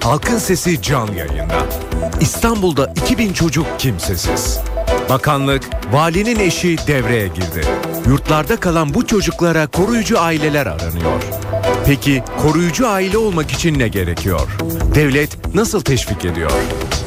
Halkın 0.00 0.38
Sesi 0.38 0.82
can 0.82 1.06
yayında. 1.06 1.66
İstanbul'da 2.20 2.92
2000 3.04 3.32
çocuk 3.32 3.66
kimsesiz. 3.78 4.60
Bakanlık, 5.08 5.62
valinin 5.92 6.38
eşi 6.38 6.78
devreye 6.86 7.28
girdi. 7.28 7.66
Yurtlarda 8.06 8.56
kalan 8.56 8.94
bu 8.94 9.06
çocuklara 9.06 9.66
koruyucu 9.66 10.20
aileler 10.20 10.66
aranıyor. 10.66 11.22
Peki 11.86 12.22
koruyucu 12.42 12.88
aile 12.88 13.18
olmak 13.18 13.50
için 13.50 13.78
ne 13.78 13.88
gerekiyor? 13.88 14.48
Devlet 14.94 15.54
nasıl 15.54 15.80
teşvik 15.80 16.24
ediyor? 16.24 16.50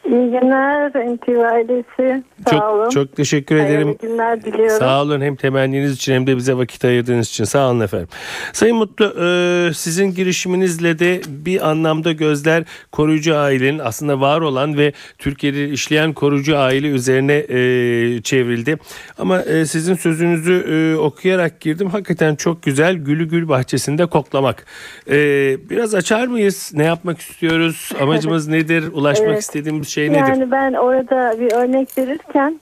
İyi 0.04 0.30
günler 0.30 0.90
NTV 0.90 1.38
ailesi. 1.52 2.22
Sağ 2.44 2.50
çok, 2.50 2.62
olun. 2.62 2.88
Çok 2.90 3.16
teşekkür 3.16 3.58
Hayırlı 3.58 3.74
ederim. 3.74 3.96
günler 4.02 4.44
diliyorum. 4.44 4.78
Sağ 4.78 5.02
olun 5.02 5.20
hem 5.20 5.36
temenniniz 5.36 5.92
için 5.94 6.12
hem 6.14 6.26
de 6.26 6.36
bize 6.36 6.56
vakit 6.56 6.84
ayırdığınız 6.84 7.28
için. 7.28 7.44
Sağ 7.44 7.70
olun 7.70 7.80
efendim. 7.80 8.08
Sayın 8.52 8.76
Mutlu 8.76 9.04
e, 9.04 9.74
sizin 9.74 10.14
girişiminizle 10.14 10.98
de 10.98 11.20
bir 11.28 11.68
anlamda 11.70 12.12
gözler 12.12 12.64
koruyucu 12.92 13.36
ailenin 13.36 13.78
aslında 13.78 14.20
var 14.20 14.40
olan 14.40 14.78
ve 14.78 14.92
Türkiye'de 15.18 15.68
işleyen 15.68 16.12
koruyucu 16.12 16.58
aile 16.58 16.88
üzerine 16.88 17.34
e, 17.48 18.22
çevrildi. 18.22 18.76
Ama 19.18 19.42
e, 19.42 19.66
sizin 19.66 19.94
sözünüzü 19.94 20.96
okuyarak 21.00 21.60
girdim. 21.60 21.90
Hakikaten 21.90 22.34
çok 22.34 22.62
güzel 22.62 22.94
gülü 22.94 23.28
gül 23.28 23.48
bahçesinde 23.48 24.06
koklamak. 24.06 24.66
Biraz 25.70 25.94
açar 25.94 26.26
mıyız? 26.26 26.72
Ne 26.74 26.84
yapmak 26.84 27.20
istiyoruz? 27.20 27.92
Amacımız 28.00 28.48
nedir? 28.58 28.84
Ulaşmak 28.92 29.28
Evet. 29.28 29.42
istediğimiz 29.42 29.89
şey 29.90 30.12
nedir? 30.12 30.18
Yani 30.18 30.50
ben 30.50 30.72
orada 30.72 31.40
bir 31.40 31.52
örnek 31.52 31.98
verirken 31.98 32.60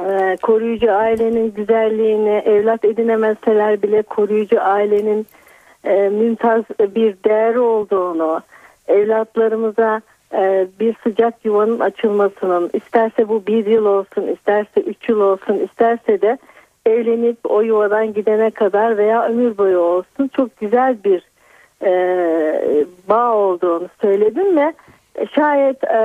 e, 0.00 0.36
koruyucu 0.42 0.92
ailenin 0.92 1.54
güzelliğini 1.54 2.42
evlat 2.44 2.84
edinemeseler 2.84 3.82
bile 3.82 4.02
koruyucu 4.02 4.62
ailenin 4.62 5.26
e, 5.84 6.08
mümtaz 6.08 6.64
bir 6.80 7.16
değer 7.24 7.54
olduğunu 7.54 8.40
evlatlarımıza 8.88 10.00
e, 10.34 10.66
bir 10.80 10.94
sıcak 11.02 11.44
yuvanın 11.44 11.80
açılmasının 11.80 12.70
isterse 12.72 13.28
bu 13.28 13.46
bir 13.46 13.66
yıl 13.66 13.84
olsun 13.84 14.26
isterse 14.26 14.80
üç 14.80 15.08
yıl 15.08 15.20
olsun 15.20 15.58
isterse 15.58 16.20
de 16.20 16.38
evlenip 16.86 17.38
o 17.44 17.60
yuvadan 17.60 18.14
gidene 18.14 18.50
kadar 18.50 18.98
veya 18.98 19.28
ömür 19.28 19.58
boyu 19.58 19.78
olsun 19.78 20.30
çok 20.36 20.56
güzel 20.60 20.96
bir 21.04 21.22
e, 21.82 22.84
bağ 23.08 23.34
olduğunu 23.34 23.88
söyledim 24.00 24.56
ve 24.56 24.72
şayet 25.34 25.84
e, 25.84 25.98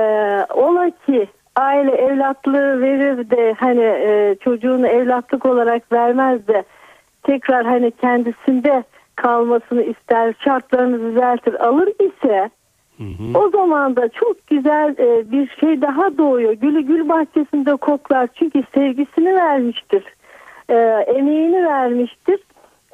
ola 0.54 0.90
ki 1.06 1.28
aile 1.56 1.90
evlatlığı 1.90 2.82
verir 2.82 3.30
de 3.30 3.54
hani 3.58 3.84
e, 3.84 4.36
çocuğunu 4.40 4.86
evlatlık 4.86 5.46
olarak 5.46 5.92
vermez 5.92 6.48
de 6.48 6.64
tekrar 7.22 7.66
hani 7.66 7.90
kendisinde 7.90 8.84
kalmasını 9.16 9.82
ister 9.82 10.34
şartlarını 10.44 11.10
düzeltir 11.10 11.66
alır 11.66 11.88
ise 12.00 12.50
o 13.34 13.50
zaman 13.50 13.96
da 13.96 14.08
çok 14.08 14.46
güzel 14.46 14.94
e, 14.98 15.30
bir 15.30 15.56
şey 15.60 15.82
daha 15.82 16.18
doğuyor. 16.18 16.52
Gülü 16.52 16.80
gül 16.80 17.08
bahçesinde 17.08 17.76
koklar 17.76 18.28
çünkü 18.34 18.62
sevgisini 18.74 19.34
vermiştir. 19.34 20.04
E, 20.68 20.74
emeğini 21.06 21.64
vermiştir. 21.66 22.40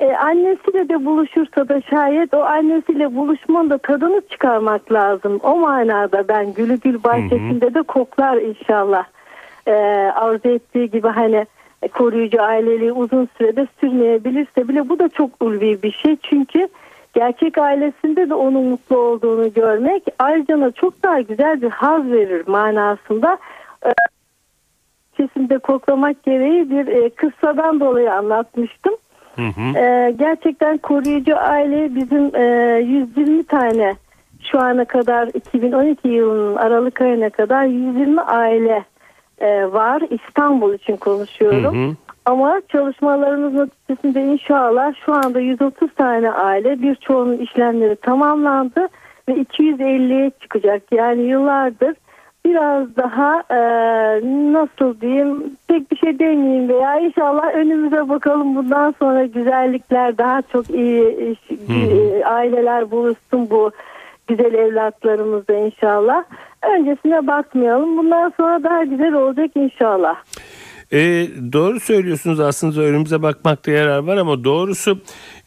E, 0.03 0.17
annesiyle 0.17 0.89
de 0.89 1.05
buluşursa 1.05 1.69
da 1.69 1.81
şayet 1.81 2.35
o 2.35 2.43
annesiyle 2.43 3.17
buluşmanın 3.17 3.71
da 3.71 3.79
tadını 3.79 4.23
çıkarmak 4.31 4.93
lazım. 4.93 5.41
O 5.43 5.57
manada 5.57 6.29
ben 6.29 6.55
gülü 6.55 6.81
gül 6.81 7.05
bahçesinde 7.05 7.75
de 7.75 7.83
koklar 7.83 8.37
inşallah. 8.37 9.05
E, 9.67 9.73
arzu 10.15 10.49
ettiği 10.49 10.91
gibi 10.91 11.09
hani 11.09 11.47
e, 11.83 11.89
koruyucu 11.89 12.43
aileliği 12.43 12.93
uzun 12.93 13.29
sürede 13.39 13.67
sürmeyebilirse 13.81 14.69
bile 14.69 14.89
bu 14.89 14.99
da 14.99 15.09
çok 15.09 15.31
ulvi 15.43 15.83
bir 15.83 15.93
şey. 15.93 16.17
Çünkü 16.23 16.69
gerçek 17.15 17.59
ailesinde 17.59 18.31
de 18.31 18.35
onun 18.35 18.65
mutlu 18.65 18.97
olduğunu 18.97 19.53
görmek 19.53 20.03
ayrıca 20.19 20.61
da 20.61 20.71
çok 20.71 21.03
daha 21.03 21.21
güzel 21.21 21.63
bir 21.63 21.71
haz 21.71 22.11
verir 22.11 22.49
manasında. 22.49 23.39
E, 23.87 23.91
Kesinlikle 25.17 25.59
koklamak 25.59 26.23
gereği 26.23 26.71
bir 26.71 26.87
e, 26.87 27.11
kıssadan 27.11 27.81
dolayı 27.81 28.13
anlatmıştım. 28.13 28.95
Hı 29.37 29.43
hı. 29.43 29.79
Ee, 29.79 30.15
gerçekten 30.19 30.79
koruyucu 30.79 31.37
aile 31.39 31.95
bizim 31.95 32.37
e, 32.37 32.79
120 32.81 33.45
tane 33.45 33.95
şu 34.51 34.61
ana 34.61 34.85
kadar 34.85 35.29
2012 35.35 36.09
yılının 36.09 36.57
Aralık 36.57 37.01
ayına 37.01 37.31
kadar 37.31 37.65
120 37.65 38.21
aile 38.21 38.85
e, 39.39 39.73
var. 39.73 40.03
İstanbul 40.11 40.75
için 40.75 40.97
konuşuyorum. 40.97 41.87
Hı 41.87 41.91
hı. 41.91 41.97
Ama 42.25 42.61
çalışmalarımız 42.69 43.55
neticesinde 43.55 44.23
inşallah 44.23 44.95
şu 45.07 45.15
anda 45.15 45.41
130 45.41 45.95
tane 45.95 46.31
aile 46.31 46.83
birçoğunun 46.83 47.39
işlemleri 47.39 47.97
tamamlandı 47.97 48.89
ve 49.29 49.33
250'ye 49.33 50.31
çıkacak. 50.41 50.83
Yani 50.93 51.23
yıllardır 51.23 51.95
biraz 52.45 52.97
daha 52.97 53.43
e, 53.51 53.59
nasıl 54.53 55.01
diyeyim 55.01 55.57
pek 55.69 55.91
bir 55.91 55.97
şey 55.97 56.19
demeyeyim 56.19 56.69
veya 56.69 56.99
inşallah 56.99 57.55
önümüze 57.55 58.09
bakalım 58.09 58.57
bundan 58.57 58.95
sonra 58.99 59.25
güzellikler 59.25 60.19
daha 60.19 60.43
çok 60.43 60.71
iyi 60.71 61.37
e, 61.71 62.25
aileler 62.25 62.91
buluşsun 62.91 63.51
bu 63.51 63.71
güzel 64.27 64.55
evlatlarımızda 64.55 65.55
inşallah. 65.55 66.25
Öncesine 66.63 67.27
bakmayalım. 67.27 67.97
Bundan 67.97 68.33
sonra 68.37 68.63
daha 68.63 68.85
güzel 68.85 69.13
olacak 69.13 69.51
inşallah. 69.55 70.17
E, 70.93 70.99
doğru 71.53 71.81
söylüyorsunuz 71.81 72.41
aslında 72.41 72.81
önümüze 72.81 73.23
bakmakta 73.23 73.71
yarar 73.71 73.99
var 73.99 74.17
ama 74.17 74.45
doğrusu 74.45 74.99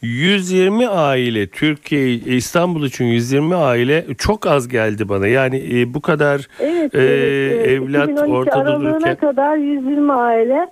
120 0.02 0.88
aile 0.88 1.46
Türkiye 1.46 2.08
İstanbul 2.08 2.84
için 2.84 3.04
120 3.04 3.54
aile 3.54 4.04
çok 4.18 4.46
az 4.46 4.68
geldi 4.68 5.08
bana. 5.08 5.26
Yani 5.26 5.80
e, 5.80 5.94
bu 5.94 6.00
kadar 6.00 6.48
Evet, 6.60 6.94
e, 6.94 6.98
evet, 6.98 7.52
evet. 7.54 7.68
evlat 7.68 8.08
2012 8.10 8.32
ortada 8.32 8.56
aralığına 8.56 8.90
dururken 8.90 9.16
kadar 9.16 9.56
120 9.56 10.12
aile. 10.12 10.66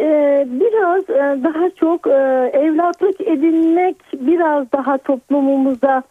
Ee, 0.00 0.46
biraz 0.48 1.10
e, 1.10 1.44
daha 1.44 1.70
çok 1.70 2.06
e, 2.06 2.50
evlatlık 2.52 3.20
edinmek 3.20 3.96
biraz 4.12 4.72
daha 4.72 4.98
toplumumuzda 4.98 6.02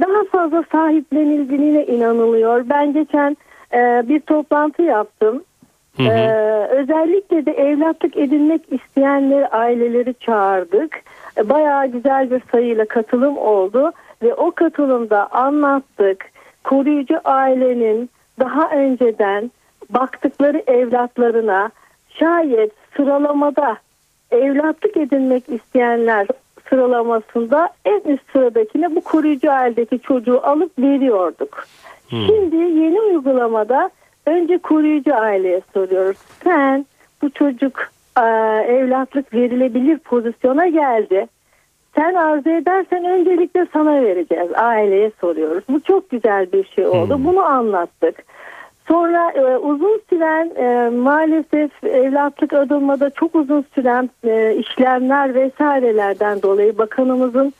daha 0.00 0.24
fazla 0.32 0.64
sahiplenildiğine 0.72 1.86
inanılıyor. 1.86 2.64
Ben 2.68 2.92
geçen 2.92 3.36
e, 3.74 4.08
bir 4.08 4.20
toplantı 4.20 4.82
yaptım. 4.82 5.44
Hı 5.98 6.02
hı. 6.02 6.08
Ee, 6.08 6.66
özellikle 6.70 7.46
de 7.46 7.52
evlatlık 7.52 8.16
edinmek 8.16 8.62
isteyenleri 8.72 9.46
aileleri 9.48 10.14
çağırdık. 10.14 11.02
Ee, 11.38 11.48
Bayağı 11.48 11.86
güzel 11.86 12.30
bir 12.30 12.42
sayıyla 12.52 12.84
katılım 12.84 13.38
oldu 13.38 13.92
ve 14.22 14.34
o 14.34 14.50
katılımda 14.50 15.32
anlattık. 15.32 16.24
Koruyucu 16.64 17.20
ailenin 17.24 18.10
daha 18.40 18.70
önceden 18.70 19.50
baktıkları 19.90 20.62
evlatlarına 20.66 21.70
şayet 22.08 22.72
sıralamada 22.96 23.76
evlatlık 24.30 24.96
edinmek 24.96 25.48
isteyenler 25.48 26.26
sıralamasında 26.68 27.68
en 27.84 28.00
üst 28.12 28.32
sıradakine 28.32 28.96
bu 28.96 29.00
koruyucu 29.00 29.52
ailedeki 29.52 29.98
çocuğu 29.98 30.40
alıp 30.46 30.78
veriyorduk. 30.78 31.66
Şimdi 32.10 32.56
yeni 32.56 33.00
uygulamada 33.00 33.90
önce 34.28 34.58
koruyucu 34.58 35.14
aileye 35.14 35.60
soruyoruz. 35.74 36.18
Sen 36.44 36.86
bu 37.22 37.30
çocuk 37.30 37.90
e, 38.18 38.22
evlatlık 38.68 39.34
verilebilir 39.34 39.98
pozisyona 39.98 40.68
geldi. 40.68 41.26
Sen 41.94 42.14
arzu 42.14 42.50
edersen 42.50 43.04
öncelikle 43.04 43.66
sana 43.72 44.02
vereceğiz. 44.02 44.50
Aileye 44.54 45.10
soruyoruz. 45.20 45.64
Bu 45.68 45.80
çok 45.80 46.10
güzel 46.10 46.52
bir 46.52 46.64
şey 46.64 46.86
oldu. 46.86 47.20
Bunu 47.24 47.40
anlattık. 47.40 48.24
Sonra 48.88 49.30
e, 49.30 49.56
uzun 49.56 50.00
süren 50.10 50.50
e, 50.56 50.90
maalesef 50.90 51.84
evlatlık 51.84 52.52
adılmada 52.52 53.10
çok 53.10 53.34
uzun 53.34 53.64
süren 53.74 54.10
e, 54.24 54.54
işlemler 54.54 55.34
vesairelerden 55.34 56.42
dolayı 56.42 56.78
bakanımızın 56.78 57.52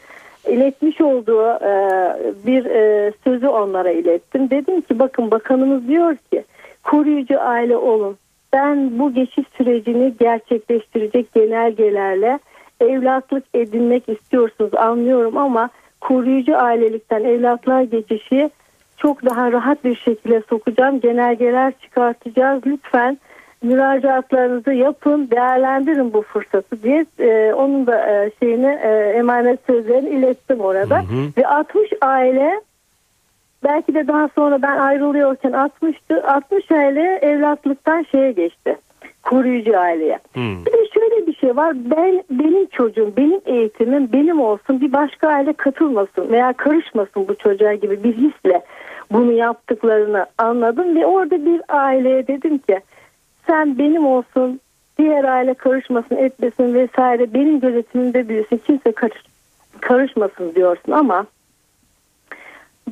iletmiş 0.48 1.00
olduğu 1.00 1.46
e, 1.46 1.72
bir 2.46 2.64
e, 2.64 3.12
sözü 3.24 3.48
onlara 3.48 3.90
ilettim. 3.90 4.50
Dedim 4.50 4.80
ki 4.80 4.98
bakın 4.98 5.30
bakanımız 5.30 5.88
diyor 5.88 6.16
ki 6.16 6.44
koruyucu 6.82 7.40
aile 7.40 7.76
olun. 7.76 8.16
Ben 8.52 8.98
bu 8.98 9.14
geçiş 9.14 9.44
sürecini 9.56 10.14
gerçekleştirecek 10.20 11.34
genelgelerle 11.34 12.38
evlatlık 12.80 13.44
edinmek 13.54 14.08
istiyorsunuz 14.08 14.74
anlıyorum 14.74 15.36
ama 15.36 15.70
koruyucu 16.00 16.56
ailelikten 16.56 17.24
evlatlığa 17.24 17.82
geçişi 17.82 18.50
çok 18.96 19.24
daha 19.24 19.52
rahat 19.52 19.84
bir 19.84 19.96
şekilde 19.96 20.42
sokacağım. 20.48 21.00
Genelgeler 21.00 21.72
çıkartacağız. 21.82 22.62
Lütfen 22.66 23.18
müracaatlarınızı 23.62 24.72
yapın, 24.72 25.30
değerlendirin 25.30 26.12
bu 26.12 26.22
fırsatı 26.22 26.82
diye 26.82 27.06
e, 27.18 27.52
onun 27.54 27.86
da 27.86 28.10
e, 28.10 28.30
şeyini 28.40 28.78
e, 28.82 28.88
emanet 29.16 29.60
sözlerini 29.66 30.08
ilettim 30.08 30.60
orada. 30.60 31.02
Ve 31.38 31.46
60 31.46 31.90
aile 32.00 32.60
belki 33.64 33.94
de 33.94 34.08
daha 34.08 34.28
sonra 34.34 34.62
ben 34.62 34.76
ayrılıyorken 34.76 35.52
60'tı. 35.52 36.26
60 36.26 36.70
aile 36.70 37.18
evlatlıktan 37.22 38.06
şeye 38.10 38.32
geçti. 38.32 38.76
Koruyucu 39.22 39.78
aileye. 39.78 40.18
Hmm. 40.32 40.66
Bir 40.66 40.72
de 40.72 40.88
şöyle 40.94 41.26
bir 41.26 41.34
şey 41.34 41.56
var. 41.56 41.74
Ben 41.76 42.24
benim 42.30 42.66
çocuğum, 42.66 43.12
benim 43.16 43.40
eğitimim 43.46 44.12
benim 44.12 44.40
olsun. 44.40 44.80
Bir 44.80 44.92
başka 44.92 45.28
aile 45.28 45.52
katılmasın 45.52 46.28
veya 46.30 46.52
karışmasın 46.52 47.28
bu 47.28 47.34
çocuğa 47.34 47.74
gibi 47.74 48.04
bir 48.04 48.16
hisle 48.16 48.62
bunu 49.12 49.32
yaptıklarını 49.32 50.26
anladım 50.38 50.96
ve 50.96 51.06
orada 51.06 51.46
bir 51.46 51.62
aileye 51.68 52.26
dedim 52.26 52.58
ki 52.58 52.80
sen 53.46 53.78
benim 53.78 54.06
olsun 54.06 54.60
diğer 54.98 55.24
aile 55.24 55.54
karışmasın 55.54 56.16
etmesin 56.16 56.74
vesaire 56.74 57.34
benim 57.34 57.60
gözetimimde 57.60 58.28
büyüsün 58.28 58.56
kimse 58.56 58.92
karış, 58.92 59.22
karışmasın 59.80 60.54
diyorsun 60.54 60.92
ama 60.92 61.26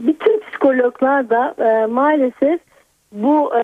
bütün 0.00 0.40
psikologlar 0.40 1.30
da 1.30 1.54
e, 1.58 1.86
maalesef 1.86 2.60
bu 3.12 3.52
e, 3.56 3.62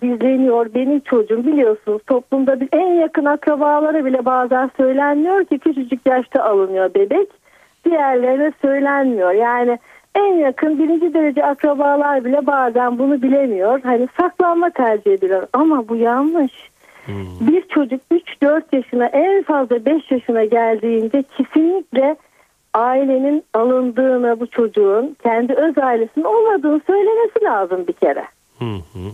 gizleniyor. 0.00 0.74
Benim 0.74 1.00
çocuğum 1.00 1.46
biliyorsunuz 1.46 2.02
toplumda 2.06 2.58
en 2.72 2.94
yakın 2.94 3.24
akrabalara 3.24 4.04
bile 4.04 4.24
bazen 4.24 4.70
söylenmiyor 4.76 5.44
ki 5.44 5.58
küçücük 5.58 6.06
yaşta 6.06 6.44
alınıyor 6.44 6.94
bebek. 6.94 7.28
Diğerlerine 7.84 8.52
söylenmiyor. 8.62 9.32
Yani 9.32 9.78
en 10.14 10.34
yakın 10.34 10.78
birinci 10.78 11.14
derece 11.14 11.46
akrabalar 11.46 12.24
bile 12.24 12.46
bazen 12.46 12.98
bunu 12.98 13.22
bilemiyor. 13.22 13.80
Hani 13.82 14.08
saklanma 14.20 14.70
tercih 14.70 15.12
ediyor 15.12 15.46
ama 15.52 15.88
bu 15.88 15.96
yanlış. 15.96 16.70
Bir 17.40 17.62
çocuk 17.68 18.00
3-4 18.12 18.62
yaşına 18.72 19.06
en 19.06 19.42
fazla 19.42 19.84
5 19.84 20.10
yaşına 20.10 20.44
geldiğinde 20.44 21.22
kesinlikle 21.22 22.16
ailenin 22.74 23.44
alındığını 23.54 24.40
bu 24.40 24.46
çocuğun 24.46 25.16
kendi 25.22 25.52
öz 25.52 25.78
ailesinin 25.78 26.24
olmadığını 26.24 26.80
söylemesi 26.86 27.44
lazım 27.44 27.86
bir 27.86 27.92
kere. 27.92 28.24
Hı 28.58 28.64
hı. 28.64 29.10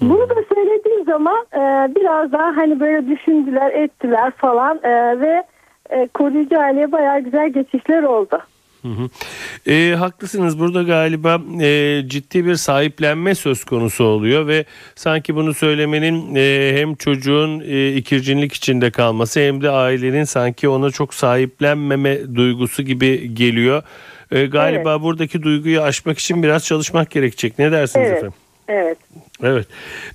Bunu 0.00 0.28
da 0.28 0.34
söylediğim 0.54 1.04
zaman 1.04 1.46
e, 1.54 1.94
biraz 1.94 2.32
daha 2.32 2.56
hani 2.56 2.80
böyle 2.80 3.08
düşündüler 3.08 3.70
ettiler 3.70 4.30
falan 4.30 4.80
e, 4.82 5.20
ve 5.20 5.42
e, 5.90 6.08
koruyucu 6.08 6.58
aileye 6.58 6.92
bayağı 6.92 7.20
güzel 7.20 7.48
geçişler 7.48 8.02
oldu. 8.02 8.38
Hı 8.82 8.88
hı. 8.88 9.08
E, 9.72 9.94
haklısınız 9.94 10.58
burada 10.58 10.82
galiba 10.82 11.42
e, 11.60 12.02
ciddi 12.06 12.46
bir 12.46 12.54
sahiplenme 12.54 13.34
söz 13.34 13.64
konusu 13.64 14.04
oluyor 14.04 14.46
ve 14.46 14.64
sanki 14.94 15.34
bunu 15.34 15.54
söylemenin 15.54 16.34
e, 16.34 16.72
hem 16.76 16.94
çocuğun 16.94 17.60
e, 17.60 17.94
ikircinlik 17.94 18.52
içinde 18.52 18.90
kalması 18.90 19.40
hem 19.40 19.62
de 19.62 19.70
ailenin 19.70 20.24
sanki 20.24 20.68
ona 20.68 20.90
çok 20.90 21.14
sahiplenmeme 21.14 22.34
duygusu 22.34 22.82
gibi 22.82 23.34
geliyor. 23.34 23.82
E, 24.30 24.46
galiba 24.46 25.02
buradaki 25.02 25.42
duyguyu 25.42 25.82
aşmak 25.82 26.18
için 26.18 26.42
biraz 26.42 26.64
çalışmak 26.64 27.10
gerekecek. 27.10 27.58
Ne 27.58 27.72
dersiniz 27.72 28.08
Evet. 28.08 28.18
efendim? 28.18 28.34
Evet. 28.68 28.98
Evet. 29.42 29.66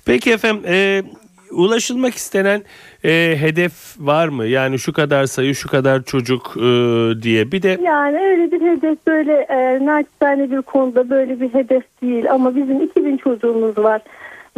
Peki 0.04 0.32
efendim 0.32 0.62
e, 0.66 1.02
ulaşılmak 1.50 2.14
istenen 2.14 2.62
e, 3.04 3.36
hedef 3.40 3.72
var 3.98 4.28
mı? 4.28 4.46
Yani 4.46 4.78
şu 4.78 4.92
kadar 4.92 5.26
sayı 5.26 5.54
şu 5.54 5.68
kadar 5.68 6.02
çocuk 6.02 6.56
e, 6.56 6.62
diye. 7.22 7.52
Bir 7.52 7.62
de 7.62 7.78
Yani 7.82 8.18
öyle 8.18 8.52
bir 8.52 8.60
hedef 8.60 9.06
böyle 9.06 9.32
e, 9.32 9.86
naçizane 9.86 10.50
bir 10.50 10.62
konuda 10.62 11.10
böyle 11.10 11.40
bir 11.40 11.54
hedef 11.54 11.84
değil 12.02 12.30
ama 12.30 12.56
bizim 12.56 12.82
2000 12.82 13.16
çocuğumuz 13.16 13.78
var. 13.78 14.02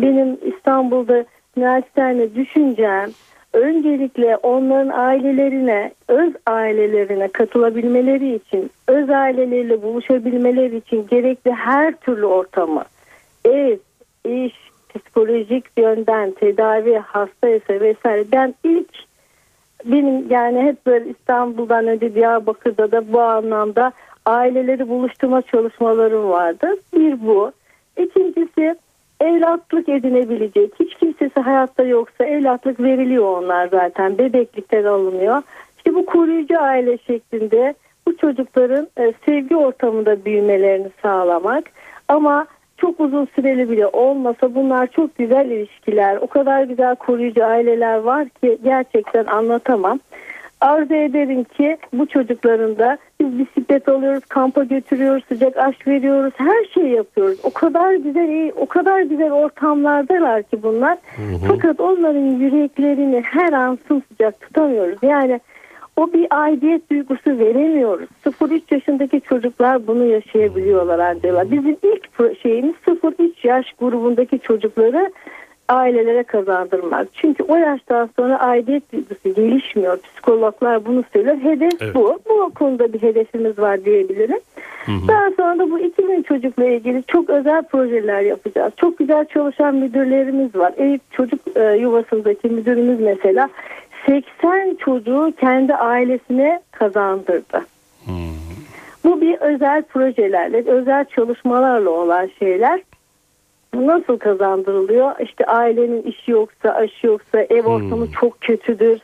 Benim 0.00 0.38
İstanbul'da 0.54 1.24
naçizane 1.56 2.34
düşüncem 2.34 3.10
öncelikle 3.52 4.36
onların 4.36 4.88
ailelerine, 4.88 5.92
öz 6.08 6.32
ailelerine 6.46 7.28
katılabilmeleri 7.28 8.34
için, 8.34 8.70
öz 8.88 9.10
aileleriyle 9.10 9.82
buluşabilmeleri 9.82 10.76
için 10.76 11.06
gerekli 11.10 11.52
her 11.52 11.96
türlü 11.96 12.26
ortamı, 12.26 12.84
ev, 13.44 13.76
iş, 14.24 14.69
psikolojik 14.98 15.64
yönden 15.76 16.30
tedavi, 16.30 16.98
hasta 16.98 17.48
ise 17.48 17.80
vesaire 17.80 18.24
ben 18.32 18.54
ilk 18.64 18.90
benim 19.84 20.30
yani 20.30 20.62
hep 20.62 20.86
böyle 20.86 21.10
İstanbul'dan 21.10 21.86
önce 21.86 22.14
Diyarbakır'da 22.14 22.92
da 22.92 23.12
bu 23.12 23.20
anlamda 23.20 23.92
aileleri 24.26 24.88
buluşturma 24.88 25.42
çalışmalarım 25.42 26.28
vardı. 26.28 26.66
Bir 26.94 27.26
bu. 27.26 27.52
İkincisi 27.98 28.76
evlatlık 29.20 29.88
edinebilecek. 29.88 30.72
Hiç 30.80 30.94
kimsesi 30.94 31.40
hayatta 31.40 31.82
yoksa 31.82 32.24
evlatlık 32.24 32.80
veriliyor 32.80 33.42
onlar 33.42 33.66
zaten. 33.66 34.18
Bebeklikten 34.18 34.84
alınıyor. 34.84 35.42
İşte 35.76 35.94
bu 35.94 36.06
koruyucu 36.06 36.60
aile 36.60 36.98
şeklinde 36.98 37.74
bu 38.06 38.16
çocukların 38.16 38.88
e, 38.98 39.12
sevgi 39.26 39.56
ortamında 39.56 40.24
büyümelerini 40.24 40.90
sağlamak. 41.02 41.64
Ama 42.08 42.46
çok 42.80 43.00
uzun 43.00 43.28
süreli 43.34 43.70
bile 43.70 43.86
olmasa 43.86 44.54
bunlar 44.54 44.86
çok 44.86 45.18
güzel 45.18 45.50
ilişkiler. 45.50 46.16
O 46.16 46.26
kadar 46.26 46.62
güzel 46.62 46.96
koruyucu 46.96 47.44
aileler 47.44 47.98
var 47.98 48.28
ki 48.28 48.58
gerçekten 48.64 49.24
anlatamam. 49.24 50.00
Arzu 50.60 50.94
ederim 50.94 51.44
ki 51.44 51.78
bu 51.92 52.06
çocukların 52.06 52.78
da 52.78 52.98
biz 53.20 53.38
bisiklet 53.38 53.88
alıyoruz, 53.88 54.24
kampa 54.24 54.64
götürüyoruz, 54.64 55.24
sıcak 55.28 55.56
aş 55.56 55.86
veriyoruz, 55.86 56.32
her 56.36 56.64
şeyi 56.74 56.94
yapıyoruz. 56.94 57.38
O 57.42 57.50
kadar 57.50 57.94
güzel, 57.94 58.28
iyi, 58.28 58.52
o 58.52 58.66
kadar 58.66 59.00
güzel 59.00 59.32
ortamlardalar 59.32 60.42
ki 60.42 60.62
bunlar. 60.62 60.98
Fakat 61.48 61.80
onların 61.80 62.38
yüreklerini 62.40 63.22
her 63.26 63.52
an 63.52 63.78
sımsıcak 63.88 64.40
tutamıyoruz. 64.40 64.98
Yani 65.02 65.40
o 66.00 66.12
bir 66.12 66.26
aidiyet 66.30 66.90
duygusu 66.90 67.38
veremiyoruz. 67.38 68.08
0-3 68.24 68.60
yaşındaki 68.70 69.20
çocuklar 69.20 69.86
bunu 69.86 70.04
yaşayabiliyorlar 70.04 70.98
ancak. 70.98 71.50
Bizim 71.50 71.76
ilk 71.82 72.38
şeyimiz 72.42 72.74
0-3 72.86 73.46
yaş 73.46 73.72
grubundaki 73.72 74.38
çocukları 74.38 75.12
ailelere 75.68 76.22
kazandırmak. 76.22 77.08
Çünkü 77.14 77.42
o 77.42 77.56
yaştan 77.56 78.10
sonra 78.16 78.40
aidiyet 78.40 78.92
duygusu 78.92 79.34
gelişmiyor. 79.34 79.98
Psikologlar 80.00 80.86
bunu 80.86 81.04
söylüyor. 81.12 81.36
Hedef 81.36 81.72
Evet. 81.80 81.94
bu. 81.94 82.18
Bu 82.28 82.54
konuda 82.54 82.92
bir 82.92 83.02
hedefimiz 83.02 83.58
var 83.58 83.84
diyebilirim. 83.84 84.38
Daha 85.08 85.30
sonra 85.36 85.58
da 85.58 85.70
bu 85.70 85.78
2000 85.78 86.22
çocukla 86.22 86.64
ilgili 86.64 87.04
çok 87.06 87.30
özel 87.30 87.62
projeler 87.62 88.20
yapacağız. 88.20 88.72
Çok 88.76 88.98
güzel 88.98 89.24
çalışan 89.24 89.74
müdürlerimiz 89.74 90.54
var. 90.54 90.72
Eyüp 90.76 91.12
Çocuk 91.12 91.40
e, 91.56 91.76
Yuvası'ndaki 91.76 92.48
müdürümüz 92.48 93.00
mesela 93.00 93.48
80 94.06 94.74
çocuğu 94.74 95.32
kendi 95.40 95.74
ailesine 95.74 96.60
kazandırdı. 96.72 97.66
Bu 99.04 99.20
bir 99.20 99.38
özel 99.38 99.82
projelerle, 99.82 100.70
özel 100.70 101.04
çalışmalarla 101.04 101.90
olan 101.90 102.30
şeyler. 102.38 102.80
Nasıl 103.74 104.18
kazandırılıyor? 104.18 105.12
İşte 105.20 105.44
ailenin 105.44 106.02
işi 106.02 106.30
yoksa, 106.30 106.70
aşı 106.70 107.06
yoksa, 107.06 107.40
ev 107.40 107.64
ortamı 107.64 108.12
çok 108.12 108.40
kötüdür. 108.40 109.00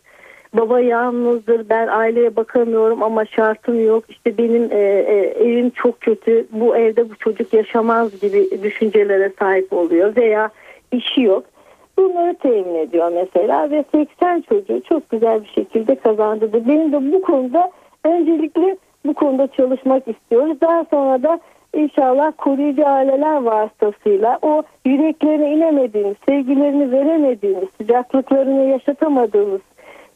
Baba 0.54 0.80
yalnızdır, 0.80 1.68
ben 1.68 1.86
aileye 1.86 2.36
bakamıyorum 2.36 3.02
ama 3.02 3.26
şartım 3.26 3.86
yok. 3.86 4.04
İşte 4.08 4.38
benim 4.38 4.72
e, 4.72 4.78
e, 4.78 5.14
evim 5.44 5.70
çok 5.70 6.00
kötü, 6.00 6.46
bu 6.50 6.76
evde 6.76 7.10
bu 7.10 7.16
çocuk 7.16 7.52
yaşamaz 7.52 8.20
gibi 8.20 8.62
düşüncelere 8.62 9.32
sahip 9.38 9.72
oluyor. 9.72 10.16
Veya 10.16 10.50
işi 10.92 11.22
yok. 11.22 11.44
Bunları 11.98 12.34
temin 12.34 12.74
ediyor 12.74 13.12
mesela 13.14 13.70
ve 13.70 13.84
80 13.94 14.40
çocuğu 14.40 14.82
çok 14.88 15.10
güzel 15.10 15.42
bir 15.42 15.48
şekilde 15.48 15.94
kazandırdı. 15.94 16.68
Benim 16.68 16.92
de 16.92 17.12
bu 17.12 17.22
konuda 17.22 17.70
öncelikle 18.04 18.76
bu 19.06 19.14
konuda 19.14 19.46
çalışmak 19.46 20.08
istiyoruz. 20.08 20.60
Daha 20.60 20.84
sonra 20.84 21.22
da 21.22 21.40
inşallah 21.74 22.32
koruyucu 22.38 22.86
aileler 22.86 23.36
vasıtasıyla 23.36 24.38
o 24.42 24.62
yüreklerine 24.84 25.52
inemediğimiz, 25.52 26.16
sevgilerini 26.28 26.92
veremediğimiz, 26.92 27.68
sıcaklıklarını 27.78 28.64
yaşatamadığımız 28.64 29.60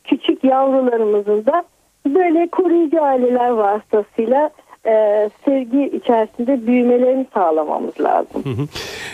küçük 0.04 0.44
yavrularımızın 0.44 1.46
da 1.46 1.64
böyle 2.06 2.46
koruyucu 2.46 3.02
aileler 3.02 3.50
vasıtasıyla 3.50 4.50
e, 4.86 5.30
sevgi 5.44 5.96
içerisinde 5.96 6.66
büyümelerini 6.66 7.26
sağlamamız 7.34 8.00
lazım. 8.00 8.68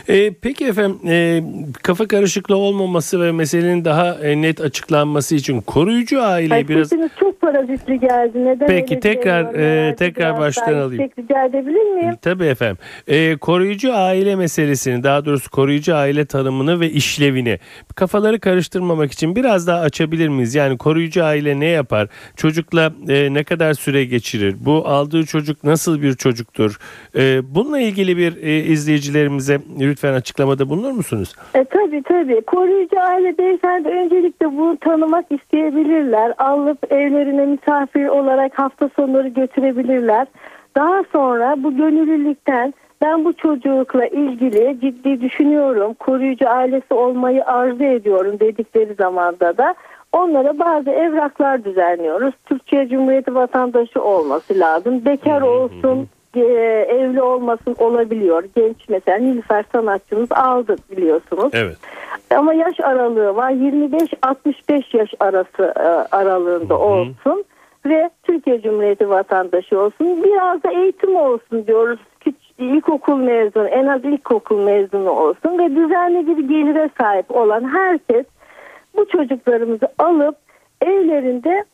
E, 0.08 0.32
peki 0.34 0.66
efendim 0.66 0.98
e, 1.08 1.42
kafa 1.82 2.06
karışıklığı 2.06 2.56
olmaması 2.56 3.20
ve 3.20 3.32
meselenin 3.32 3.84
daha 3.84 4.14
e, 4.14 4.42
net 4.42 4.60
açıklanması 4.60 5.34
için 5.34 5.60
koruyucu 5.60 6.22
aileyi 6.22 6.52
Ay, 6.52 6.68
biraz 6.68 6.90
çok 7.20 7.40
parazitli 7.40 8.00
geldi. 8.00 8.44
Neden 8.44 8.66
Peki, 8.66 9.00
tekrar, 9.00 9.54
e, 9.54 9.94
tekrar 9.94 10.38
baştan 10.38 10.74
alayım. 10.74 11.10
Rica 11.18 11.44
edebilir 11.44 11.94
miyim? 11.94 12.16
Tabii 12.22 12.44
efendim. 12.44 12.78
Ee, 13.08 13.36
koruyucu 13.36 13.94
aile 13.94 14.36
meselesini 14.36 15.02
daha 15.02 15.24
doğrusu 15.24 15.50
koruyucu 15.50 15.94
aile 15.94 16.24
tanımını 16.24 16.80
ve 16.80 16.90
işlevini 16.90 17.58
kafaları 17.94 18.40
karıştırmamak 18.40 19.12
için 19.12 19.36
biraz 19.36 19.66
daha 19.66 19.80
açabilir 19.80 20.28
miyiz? 20.28 20.54
Yani 20.54 20.78
koruyucu 20.78 21.24
aile 21.24 21.60
ne 21.60 21.66
yapar? 21.66 22.08
Çocukla 22.36 22.92
e, 23.08 23.34
ne 23.34 23.44
kadar 23.44 23.74
süre 23.74 24.04
geçirir? 24.04 24.56
Bu 24.60 24.88
aldığı 24.88 25.26
çocuk 25.26 25.55
nasıl 25.64 26.02
bir 26.02 26.14
çocuktur? 26.14 26.78
E, 27.16 27.54
bununla 27.54 27.80
ilgili 27.80 28.16
bir 28.16 28.42
e, 28.42 28.58
izleyicilerimize 28.58 29.60
lütfen 29.80 30.12
açıklamada 30.12 30.68
bulunur 30.68 30.90
musunuz? 30.92 31.34
E, 31.54 31.64
tabii 31.64 32.02
tabii. 32.02 32.40
Koruyucu 32.40 33.00
aile 33.00 33.38
beyefendi 33.38 33.88
öncelikle 33.88 34.46
bunu 34.46 34.76
tanımak 34.76 35.32
isteyebilirler. 35.32 36.34
Alıp 36.38 36.92
evlerine 36.92 37.46
misafir 37.46 38.06
olarak 38.06 38.58
hafta 38.58 38.90
sonları 38.96 39.28
götürebilirler. 39.28 40.26
Daha 40.76 41.02
sonra 41.12 41.54
bu 41.62 41.76
gönüllülükten 41.76 42.74
ben 43.00 43.24
bu 43.24 43.32
çocukla 43.32 44.06
ilgili 44.06 44.80
ciddi 44.80 45.20
düşünüyorum. 45.20 45.94
Koruyucu 45.94 46.48
ailesi 46.48 46.94
olmayı 46.94 47.44
arzu 47.44 47.84
ediyorum 47.84 48.40
dedikleri 48.40 48.94
zamanda 48.94 49.56
da 49.56 49.74
onlara 50.12 50.58
bazı 50.58 50.90
evraklar 50.90 51.64
düzenliyoruz. 51.64 52.34
Türkiye 52.46 52.88
Cumhuriyeti 52.88 53.34
vatandaşı 53.34 54.02
olması 54.02 54.58
lazım. 54.58 55.04
Bekar 55.04 55.42
olsun, 55.42 56.08
e, 56.34 56.40
evli 56.88 57.22
olmasın 57.22 57.76
olabiliyor. 57.78 58.44
Genç 58.56 58.88
mesela 58.88 59.18
Nilüfer 59.18 59.64
sanatçımız 59.72 60.32
aldı 60.32 60.76
biliyorsunuz. 60.90 61.50
Evet. 61.54 61.76
Ama 62.30 62.54
yaş 62.54 62.80
aralığı 62.80 63.36
var. 63.36 63.50
25-65 63.50 64.96
yaş 64.96 65.14
arası 65.20 65.72
e, 65.76 66.16
aralığında 66.16 66.78
olsun 66.78 67.44
ve 67.86 68.10
Türkiye 68.22 68.62
Cumhuriyeti 68.62 69.08
vatandaşı 69.08 69.80
olsun. 69.80 70.24
Biraz 70.24 70.62
da 70.62 70.70
eğitim 70.70 71.16
olsun 71.16 71.66
diyoruz. 71.66 71.98
İlkokul 72.58 73.16
mezunu, 73.16 73.66
en 73.66 73.86
az 73.86 74.04
ilkokul 74.04 74.64
mezunu 74.64 75.10
olsun 75.10 75.58
ve 75.58 75.76
düzenli 75.76 76.26
bir 76.26 76.48
gelire 76.48 76.90
sahip 77.00 77.30
olan 77.30 77.74
herkes 77.74 78.26
bu 78.96 79.08
çocuklarımızı 79.08 79.88
alıp 79.98 80.36
evlerinde 80.82 81.64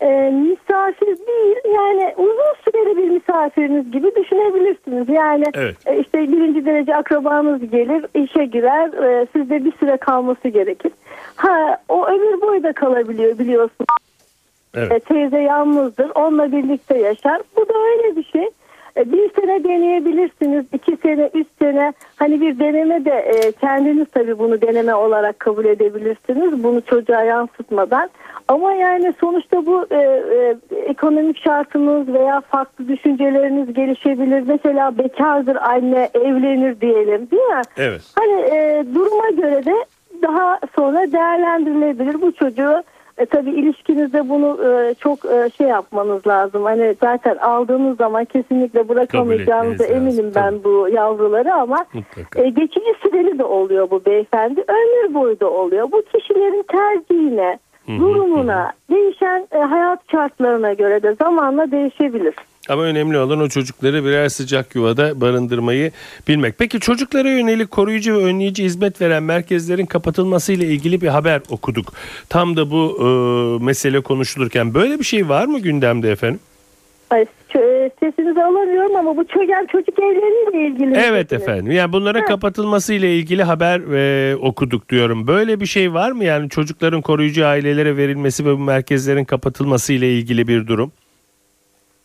e, 0.00 0.30
misafir 0.30 1.06
değil 1.06 1.56
yani 1.74 2.14
uzun 2.16 2.54
süreli 2.64 2.96
bir 2.96 3.08
misafiriniz 3.08 3.92
gibi 3.92 4.14
düşünebilirsiniz. 4.16 5.08
Yani 5.08 5.44
Evet. 5.54 5.76
e, 5.86 5.98
işte 5.98 6.18
birinci 6.18 6.66
derece 6.66 6.96
akrabanız 6.96 7.70
gelir, 7.70 8.06
işe 8.14 8.44
girer, 8.44 8.88
e, 8.92 9.26
sizde 9.32 9.64
bir 9.64 9.72
süre 9.72 9.96
kalması 9.96 10.48
gerekir. 10.48 10.92
Ha 11.36 11.78
o 11.88 12.06
ömür 12.06 12.40
boyu 12.40 12.62
da 12.62 12.72
kalabiliyor 12.72 13.38
biliyorsunuz. 13.38 13.86
Evet. 14.74 14.92
E, 14.92 15.00
teyze 15.00 15.38
yalnızdır, 15.38 16.10
onunla 16.14 16.52
birlikte 16.52 16.98
yaşar. 16.98 17.40
Bu 17.56 17.68
da 17.68 17.74
öyle 17.74 18.16
bir 18.16 18.24
şey. 18.24 18.48
E, 19.00 19.12
bir 19.12 19.30
sene 19.40 19.64
deneyebilirsiniz, 19.64 20.66
iki 20.72 20.96
sene, 20.96 21.30
üç 21.34 21.46
sene. 21.58 21.92
Hani 22.16 22.40
bir 22.40 22.58
deneme 22.58 23.04
de 23.04 23.10
e, 23.10 23.52
kendiniz 23.52 24.06
tabii 24.12 24.38
bunu 24.38 24.60
deneme 24.60 24.94
olarak 24.94 25.40
kabul 25.40 25.64
edebilirsiniz. 25.64 26.64
Bunu 26.64 26.82
çocuğa 26.82 27.22
yansıtmadan. 27.22 28.10
Ama 28.48 28.72
yani 28.72 29.14
sonuçta 29.20 29.66
bu 29.66 29.86
e, 29.90 29.96
e, 29.96 30.56
ekonomik 30.86 31.38
şartınız 31.42 32.08
veya 32.08 32.40
farklı 32.40 32.88
düşünceleriniz 32.88 33.74
gelişebilir. 33.74 34.42
Mesela 34.46 34.98
bekardır 34.98 35.56
anne 35.56 36.10
evlenir 36.14 36.80
diyelim 36.80 37.30
değil 37.30 37.42
mi? 37.42 37.62
Evet. 37.76 38.02
Hani 38.18 38.40
e, 38.40 38.84
duruma 38.94 39.30
göre 39.30 39.64
de 39.64 39.74
daha 40.22 40.58
sonra 40.76 41.12
değerlendirilebilir. 41.12 42.22
Bu 42.22 42.32
çocuğu 42.32 42.82
e, 43.18 43.26
tabii 43.26 43.50
ilişkinizde 43.50 44.28
bunu 44.28 44.58
e, 44.64 44.94
çok 44.94 45.24
e, 45.24 45.50
şey 45.58 45.66
yapmanız 45.66 46.26
lazım. 46.26 46.64
Hani 46.64 46.94
zaten 47.00 47.36
aldığınız 47.36 47.96
zaman 47.96 48.24
kesinlikle 48.24 48.88
bırakamayacağınıza 48.88 49.84
etmeniz 49.84 50.06
lazım, 50.06 50.20
eminim 50.20 50.32
ben 50.34 50.50
tabii. 50.50 50.64
bu 50.64 50.88
yavruları 50.88 51.54
ama 51.54 51.86
Mutlaka. 51.94 52.42
e, 52.42 52.48
geçici 52.48 52.94
süreli 53.02 53.38
de 53.38 53.44
oluyor 53.44 53.90
bu 53.90 54.04
beyefendi. 54.04 54.64
Ömür 54.68 55.14
boyu 55.14 55.40
da 55.40 55.50
oluyor. 55.50 55.92
Bu 55.92 56.02
kişilerin 56.02 56.62
tercihine, 56.62 57.58
durumuna, 57.88 58.72
değişen 58.90 59.48
e, 59.52 59.58
hayat 59.58 60.00
şartlarına 60.12 60.72
göre 60.72 61.02
de 61.02 61.14
zamanla 61.22 61.70
değişebilir. 61.70 62.34
Ama 62.70 62.82
önemli 62.82 63.18
olan 63.18 63.40
o 63.40 63.48
çocukları 63.48 64.04
birer 64.04 64.28
sıcak 64.28 64.74
yuvada 64.74 65.20
barındırmayı 65.20 65.90
bilmek. 66.28 66.58
Peki 66.58 66.80
çocuklara 66.80 67.30
yönelik 67.30 67.70
koruyucu 67.70 68.18
ve 68.18 68.24
önleyici 68.24 68.64
hizmet 68.64 69.00
veren 69.00 69.22
merkezlerin 69.22 69.86
kapatılmasıyla 69.86 70.66
ilgili 70.66 71.00
bir 71.00 71.08
haber 71.08 71.40
okuduk. 71.50 71.92
Tam 72.28 72.56
da 72.56 72.70
bu 72.70 72.98
e, 73.00 73.64
mesele 73.64 74.00
konuşulurken 74.00 74.74
böyle 74.74 74.98
bir 74.98 75.04
şey 75.04 75.28
var 75.28 75.44
mı 75.44 75.58
gündemde 75.58 76.10
efendim? 76.10 76.40
Ay, 77.10 77.26
e, 77.56 77.90
sesinizi 78.00 78.42
alamıyorum 78.42 78.96
ama 78.96 79.16
bu 79.16 79.24
çögen 79.24 79.66
çocuk 79.72 79.98
evleriyle 79.98 80.68
ilgili. 80.68 80.96
Evet 80.96 81.32
efendim. 81.32 81.72
Yani 81.72 81.92
bunlara 81.92 82.24
kapatılması 82.24 82.94
ile 82.94 83.16
ilgili 83.16 83.42
haber 83.42 83.80
e, 83.80 84.36
okuduk 84.36 84.88
diyorum. 84.88 85.26
Böyle 85.26 85.60
bir 85.60 85.66
şey 85.66 85.94
var 85.94 86.10
mı? 86.10 86.24
Yani 86.24 86.48
çocukların 86.48 87.02
koruyucu 87.02 87.46
ailelere 87.46 87.96
verilmesi 87.96 88.44
ve 88.46 88.52
bu 88.52 88.58
merkezlerin 88.58 89.24
kapatılması 89.24 89.92
ile 89.92 90.12
ilgili 90.12 90.48
bir 90.48 90.66
durum. 90.66 90.92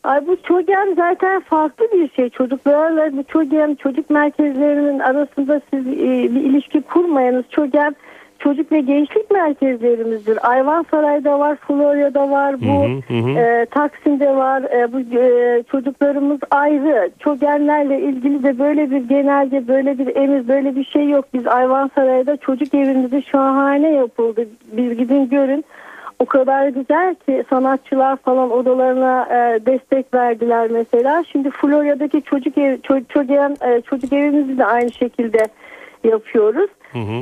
Ay 0.06 0.28
bu 0.28 0.38
çogen 0.44 0.94
zaten 0.96 1.40
farklı 1.40 1.86
bir 1.94 2.10
şey. 2.10 2.30
Çocuklarla 2.30 3.18
bu 3.18 3.24
çogen 3.24 3.76
çocuk 3.76 4.10
merkezlerinin 4.10 5.00
arasında 5.00 5.62
siz 5.74 5.88
e, 5.88 6.36
bir 6.36 6.42
ilişki 6.42 6.82
kurmayanız 6.82 7.46
çogen 7.50 7.96
çocuk 8.40 8.72
ve 8.72 8.80
gençlik 8.80 9.32
merkezlerimizdir. 9.32 10.50
Ayvansaray'da 10.52 11.40
var, 11.40 11.56
Florya'da 11.68 12.30
var, 12.30 12.62
bu 12.62 12.84
Hı 12.84 13.14
hı, 13.14 13.20
hı 13.20 13.40
e, 13.40 13.66
Taksim'de 13.66 14.36
var. 14.36 14.62
E, 14.64 14.94
bu 14.94 15.20
e, 15.20 15.64
çocuklarımız 15.72 16.40
ayrı. 16.52 17.10
Çogenlerle 17.20 18.02
ilgili 18.02 18.44
de 18.44 18.60
böyle 18.60 18.92
bir 18.92 19.10
genelde 19.10 19.68
böyle 19.68 19.98
bir 19.98 20.16
emir, 20.16 20.48
böyle 20.48 20.76
bir 20.76 20.86
şey 20.86 21.10
yok. 21.10 21.26
Biz 21.34 21.48
Ayvansaray'da 21.48 22.38
çocuk 22.38 22.74
evimizi 22.74 23.22
şahane 23.22 23.92
yapıldı. 23.92 24.48
Bir 24.78 24.92
gidin 24.92 25.30
görün. 25.30 25.66
O 26.20 26.26
kadar 26.26 26.68
güzel 26.68 27.16
ki 27.16 27.44
sanatçılar 27.50 28.16
falan 28.18 28.52
odalarına 28.52 29.28
e, 29.32 29.66
destek 29.66 30.14
verdiler 30.14 30.68
mesela. 30.72 31.24
Şimdi 31.32 31.50
Florya'daki 31.50 32.22
çocuk 32.22 32.58
ev, 32.58 32.76
ço- 32.76 33.06
çocuğun, 33.10 33.68
e, 33.70 33.82
çocuk 33.82 34.14
evimizi 34.14 34.58
de 34.58 34.66
aynı 34.66 34.92
şekilde 34.92 35.48
yapıyoruz. 36.04 36.70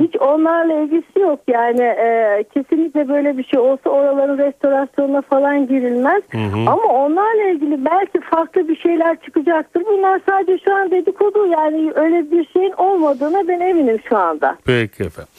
Hiç 0.00 0.16
onlarla 0.20 0.72
ilgisi 0.74 1.18
yok 1.20 1.40
yani 1.48 1.82
e, 1.82 2.44
kesinlikle 2.54 3.08
böyle 3.08 3.38
bir 3.38 3.44
şey 3.44 3.60
olsa 3.60 3.90
oraların 3.90 4.38
restorasyonuna 4.38 5.22
falan 5.22 5.66
girilmez. 5.66 6.22
Ama 6.68 6.82
onlarla 6.82 7.42
ilgili 7.42 7.84
belki 7.84 8.20
farklı 8.20 8.68
bir 8.68 8.76
şeyler 8.76 9.16
çıkacaktır. 9.20 9.82
Bunlar 9.86 10.20
sadece 10.28 10.58
şu 10.64 10.74
an 10.74 10.90
dedikodu 10.90 11.46
yani 11.46 11.92
öyle 11.94 12.30
bir 12.30 12.48
şeyin 12.52 12.72
olmadığına 12.72 13.48
ben 13.48 13.60
eminim 13.60 13.98
şu 14.08 14.16
anda. 14.16 14.56
Peki 14.66 15.02
efendim. 15.02 15.32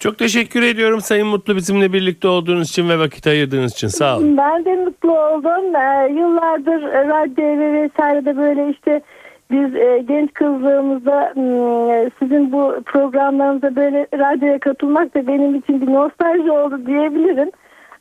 Çok 0.00 0.18
teşekkür 0.18 0.62
ediyorum 0.62 1.00
Sayın 1.00 1.26
Mutlu 1.26 1.56
bizimle 1.56 1.92
birlikte 1.92 2.28
olduğunuz 2.28 2.68
için 2.68 2.88
ve 2.88 2.98
vakit 2.98 3.26
ayırdığınız 3.26 3.72
için. 3.72 3.88
Sağ 3.88 4.16
olun. 4.16 4.36
Ben 4.36 4.64
de 4.64 4.76
mutlu 4.76 5.18
oldum. 5.18 5.74
Ee, 5.74 6.12
yıllardır 6.12 6.82
e, 6.82 7.08
radyo 7.08 7.44
ve 7.44 7.72
vesairede 7.82 8.36
böyle 8.36 8.70
işte 8.70 9.00
biz 9.50 9.76
e, 9.76 10.04
genç 10.08 10.32
kızlığımızda 10.32 11.32
m, 11.36 12.10
sizin 12.18 12.52
bu 12.52 12.74
programlarınıza 12.86 13.76
böyle 13.76 14.06
radyoya 14.14 14.58
katılmak 14.58 15.14
da 15.14 15.26
benim 15.26 15.54
için 15.54 15.80
bir 15.80 15.92
nostalji 15.92 16.50
oldu 16.50 16.86
diyebilirim. 16.86 17.50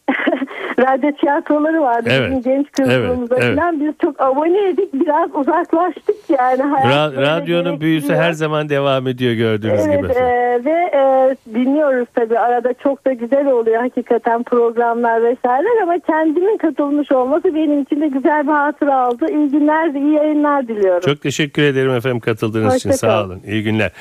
radyo 0.80 1.12
tiyatroları 1.12 1.82
vardı 1.82 2.10
Evet. 2.12 2.30
bizim 2.32 2.42
genç 2.42 2.72
kızlığımızda 2.72 3.36
Evet, 3.36 3.44
evet. 3.48 3.60
falan. 3.60 3.80
Biz 3.82 3.94
çok 4.02 4.22
aboneydik 4.22 4.94
biraz 4.94 5.30
uzaklaştık 5.36 6.16
yani. 6.30 6.62
Ra- 6.62 7.22
radyonun 7.22 7.82
büyüsü 7.82 8.08
gerektiriyor. 8.08 8.24
her 8.24 8.32
zaman 8.32 8.70
devam 8.70 9.08
ediyor 9.08 9.34
gördüğünüz 9.34 9.88
Evet 9.88 10.02
gibi. 10.04 10.14
e, 10.14 10.66
ve 10.66 10.92
e, 10.94 11.36
dinliyoruz 11.56 12.08
tabii 12.16 12.40
arada 12.40 12.74
çok 12.84 13.06
da 13.06 13.14
güzel 13.14 13.48
oluyor 13.48 13.82
hakikaten 13.82 14.44
programlar 14.44 15.24
vesaireler 15.24 15.82
ama 15.84 16.00
kendimin 16.00 16.58
katılmış 16.58 17.12
olması 17.12 17.56
benim 17.56 17.82
için 17.82 18.02
de 18.02 18.08
güzel 18.08 18.44
bir 18.48 18.52
hatıra 18.52 19.10
oldu. 19.10 19.26
İyi 19.30 19.50
günler, 19.50 19.94
iyi 19.94 20.14
yayınlar 20.14 20.68
diliyorum. 20.68 21.02
Çok 21.06 21.22
teşekkür 21.22 21.64
ederim 21.64 21.92
efendim 21.92 22.20
katıldığınız 22.20 22.76
için 22.76 22.90
Hoşça 22.90 23.08
sağ 23.08 23.24
olun. 23.24 23.42
İyi 23.48 23.64
günler. 23.64 23.92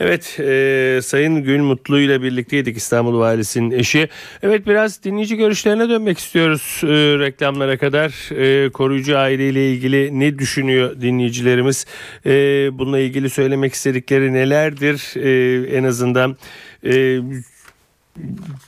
Evet 0.00 0.40
e, 0.40 0.98
Sayın 1.02 1.42
Gül 1.42 1.60
Mutlu 1.62 2.00
ile 2.00 2.22
birlikteydik 2.22 2.76
İstanbul 2.76 3.18
Valisi'nin 3.20 3.70
eşi. 3.70 4.08
Evet 4.42 4.66
biraz 4.66 5.04
dinleyici 5.04 5.36
görüşlerine 5.48 5.88
dönmek 5.88 6.18
istiyoruz 6.18 6.80
e, 6.82 6.88
reklamlara 7.18 7.78
kadar. 7.78 8.30
E, 8.36 8.70
koruyucu 8.70 9.18
aile 9.18 9.48
ile 9.48 9.70
ilgili 9.72 10.20
ne 10.20 10.38
düşünüyor 10.38 11.00
dinleyicilerimiz? 11.00 11.86
E, 12.26 12.30
bununla 12.78 12.98
ilgili 12.98 13.30
söylemek 13.30 13.72
istedikleri 13.72 14.32
nelerdir? 14.32 15.16
E, 15.16 15.76
en 15.76 15.84
azından 15.84 16.36
e, 16.84 17.20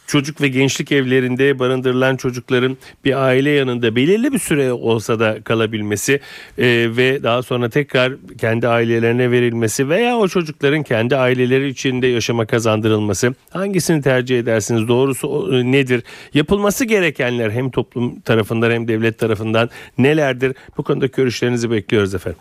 çocuk 0.06 0.40
ve 0.40 0.48
gençlik 0.48 0.92
evlerinde 0.92 1.58
barındırılan 1.58 2.16
çocukların 2.16 2.76
bir 3.04 3.24
aile 3.24 3.50
yanında 3.50 3.96
belirli 3.96 4.32
bir 4.32 4.38
süre 4.38 4.72
olsa 4.72 5.20
da 5.20 5.42
kalabilmesi 5.44 6.20
e, 6.58 6.66
ve 6.96 7.22
daha 7.22 7.42
sonra 7.42 7.68
tekrar 7.68 8.12
kendi 8.38 8.68
ailelerine 8.68 9.30
verilmesi 9.30 9.88
veya 9.88 10.16
o 10.16 10.28
çocukların 10.28 10.82
kendi 10.82 11.16
aileleri 11.16 11.68
içinde 11.68 12.06
yaşama 12.06 12.46
kazandırılması 12.46 13.34
hangisini 13.50 14.02
tercih 14.02 14.38
edersiniz? 14.38 14.88
Doğrusu 14.88 15.50
e, 15.52 15.72
nedir? 15.72 16.02
Yapılması 16.34 16.84
gerekenler 16.84 17.50
hem 17.50 17.70
toplum 17.70 18.20
tarafından 18.20 18.70
hem 18.70 18.88
devlet 18.88 19.18
tarafından 19.18 19.70
nelerdir? 19.98 20.54
Bu 20.76 20.82
konuda 20.82 21.06
görüşlerinizi 21.06 21.70
bekliyoruz 21.70 22.14
efendim. 22.14 22.40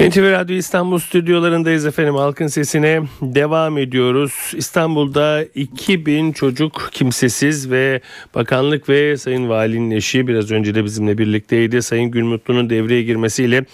NTV 0.00 0.32
Radyo 0.32 0.56
İstanbul 0.56 0.98
stüdyolarındayız 0.98 1.86
efendim. 1.86 2.14
Halkın 2.14 2.46
sesine 2.46 3.02
devam 3.22 3.78
ediyoruz. 3.78 4.32
İstanbul'da 4.56 5.44
2000 5.54 6.32
çocuk 6.32 6.88
kimsesiz 6.92 7.70
ve 7.70 8.00
bakanlık 8.34 8.88
ve 8.88 9.16
Sayın 9.16 9.48
Valinin 9.48 9.90
eşi 9.90 10.28
biraz 10.28 10.50
önce 10.50 10.74
de 10.74 10.84
bizimle 10.84 11.18
birlikteydi. 11.18 11.82
Sayın 11.82 12.10
Gülmutlu'nun 12.10 12.70
devreye 12.70 13.02
girmesiyle 13.02 13.64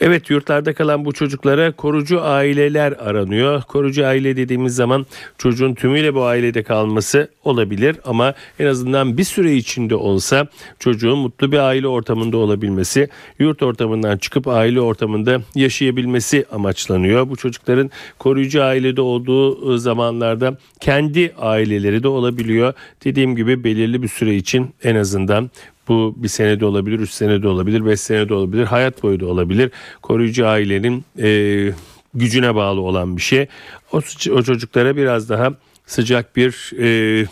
evet 0.00 0.30
yurtlarda 0.30 0.74
kalan 0.74 1.04
bu 1.04 1.12
çocuklara 1.12 1.72
korucu 1.72 2.22
aileler 2.22 2.92
aranıyor. 2.92 3.62
Korucu 3.62 4.06
aile 4.06 4.36
dediğimiz 4.36 4.74
zaman 4.74 5.06
çocuğun 5.38 5.74
tümüyle 5.74 6.14
bu 6.14 6.24
ailede 6.24 6.62
kalması 6.62 7.28
olabilir 7.44 7.96
ama 8.04 8.34
en 8.58 8.66
azından 8.66 9.18
bir 9.18 9.24
süre 9.24 9.54
içinde 9.54 9.94
olsa 9.94 10.46
çocuğun 10.78 11.18
mutlu 11.18 11.52
bir 11.52 11.58
aile 11.58 11.88
ortamında 11.88 12.36
olabilmesi, 12.36 13.08
yurt 13.38 13.62
ortamından 13.62 14.18
çıkıp 14.18 14.48
aile 14.48 14.80
ortamında 14.80 15.40
yaşayabilmesi 15.62 16.44
amaçlanıyor. 16.52 17.30
Bu 17.30 17.36
çocukların 17.36 17.90
koruyucu 18.18 18.62
ailede 18.62 19.00
olduğu 19.00 19.78
zamanlarda 19.78 20.58
kendi 20.80 21.32
aileleri 21.38 22.02
de 22.02 22.08
olabiliyor. 22.08 22.74
Dediğim 23.04 23.36
gibi 23.36 23.64
belirli 23.64 24.02
bir 24.02 24.08
süre 24.08 24.36
için 24.36 24.70
en 24.84 24.96
azından 24.96 25.50
bu 25.88 26.14
bir 26.16 26.28
senede 26.28 26.66
olabilir, 26.66 26.98
üç 26.98 27.10
senede 27.10 27.48
olabilir, 27.48 27.86
beş 27.86 28.00
senede 28.00 28.34
olabilir, 28.34 28.64
hayat 28.64 29.02
boyu 29.02 29.20
da 29.20 29.26
olabilir. 29.26 29.70
Koruyucu 30.02 30.46
ailenin 30.46 31.04
e, 31.18 31.72
gücüne 32.14 32.54
bağlı 32.54 32.80
olan 32.80 33.16
bir 33.16 33.22
şey. 33.22 33.46
O, 33.92 34.00
o 34.32 34.42
çocuklara 34.42 34.96
biraz 34.96 35.28
daha 35.28 35.54
sıcak 35.92 36.36
bir 36.36 36.72
e, 36.78 37.26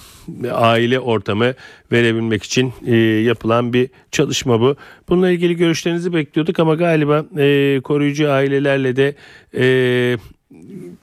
aile 0.50 1.00
ortamı 1.00 1.54
verebilmek 1.92 2.42
için 2.42 2.72
e, 2.86 2.96
yapılan 2.96 3.72
bir 3.72 3.90
çalışma 4.10 4.60
bu. 4.60 4.76
Bununla 5.08 5.30
ilgili 5.30 5.56
görüşlerinizi 5.56 6.12
bekliyorduk 6.12 6.58
ama 6.58 6.74
galiba 6.74 7.24
e, 7.38 7.80
koruyucu 7.84 8.30
ailelerle 8.30 8.96
de 8.96 9.14
e, 9.54 9.64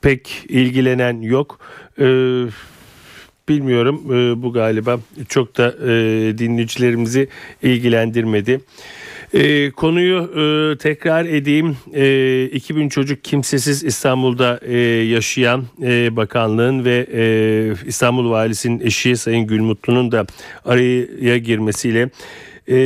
pek 0.02 0.46
ilgilenen 0.50 1.22
yok. 1.22 1.60
E, 2.00 2.06
bilmiyorum 3.50 4.02
e, 4.10 4.44
bu 4.44 4.54
galiba 4.54 5.00
çok 5.30 5.58
da 5.58 5.76
e, 5.84 6.38
dinleyicilerimizi 6.38 7.28
ilgilendirmedi. 7.64 8.62
E, 9.34 9.72
konuyu 9.72 10.18
e, 10.18 10.78
tekrar 10.78 11.26
edeyim. 11.26 11.78
E, 11.94 12.46
2000 12.46 12.90
çocuk 12.90 13.24
kimsesiz 13.24 13.84
İstanbul'da 13.84 14.60
e, 14.62 14.78
yaşayan 15.04 15.64
e, 15.82 16.16
bakanlığın 16.16 16.86
ve 16.86 17.08
e, 17.14 17.88
İstanbul 17.88 18.30
Valisi'nin 18.30 18.80
eşi 18.80 19.18
Sayın 19.18 19.48
Gülmutlu'nun 19.48 20.12
da 20.12 20.26
araya 20.66 21.38
girmesiyle 21.38 22.10
e, 22.70 22.78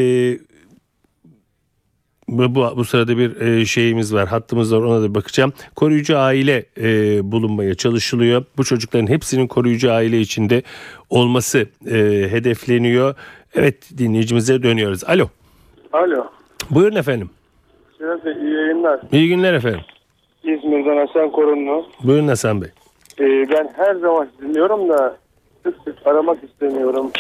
bu, 2.28 2.56
bu, 2.56 2.74
bu 2.76 2.86
sırada 2.86 3.18
bir 3.18 3.42
e, 3.42 3.66
şeyimiz 3.66 4.14
var 4.14 4.28
hattımız 4.28 4.74
var 4.74 4.82
ona 4.82 5.02
da 5.02 5.16
bakacağım. 5.16 5.54
Koruyucu 5.76 6.18
aile 6.18 6.66
e, 6.82 7.20
bulunmaya 7.32 7.76
çalışılıyor. 7.76 8.46
Bu 8.58 8.64
çocukların 8.64 9.08
hepsinin 9.08 9.48
koruyucu 9.48 9.92
aile 9.92 10.20
içinde 10.22 10.64
olması 11.10 11.66
e, 11.86 12.28
hedefleniyor. 12.32 13.16
Evet 13.56 13.98
dinleyicimize 13.98 14.64
dönüyoruz. 14.64 15.04
Alo. 15.04 15.30
Alo. 15.94 16.26
Buyurun 16.70 16.96
efendim. 16.96 17.30
Sinan 17.98 18.22
Bey 18.26 18.34
iyi 18.34 18.54
yayınlar. 18.54 19.00
İyi 19.12 19.30
günler 19.30 19.54
efendim. 19.54 19.80
İzmir'den 20.44 21.08
Hasan 21.08 21.32
Korunlu. 21.32 21.86
Buyurun 22.04 22.28
Hasan 22.28 22.62
Bey. 22.62 22.70
Ee, 23.20 23.50
ben 23.52 23.70
her 23.76 23.96
zaman 23.96 24.28
dinliyorum 24.42 24.90
da 24.90 25.18
sık 25.64 25.76
sık 25.86 26.08
aramak 26.08 26.44
istemiyorum. 26.44 27.12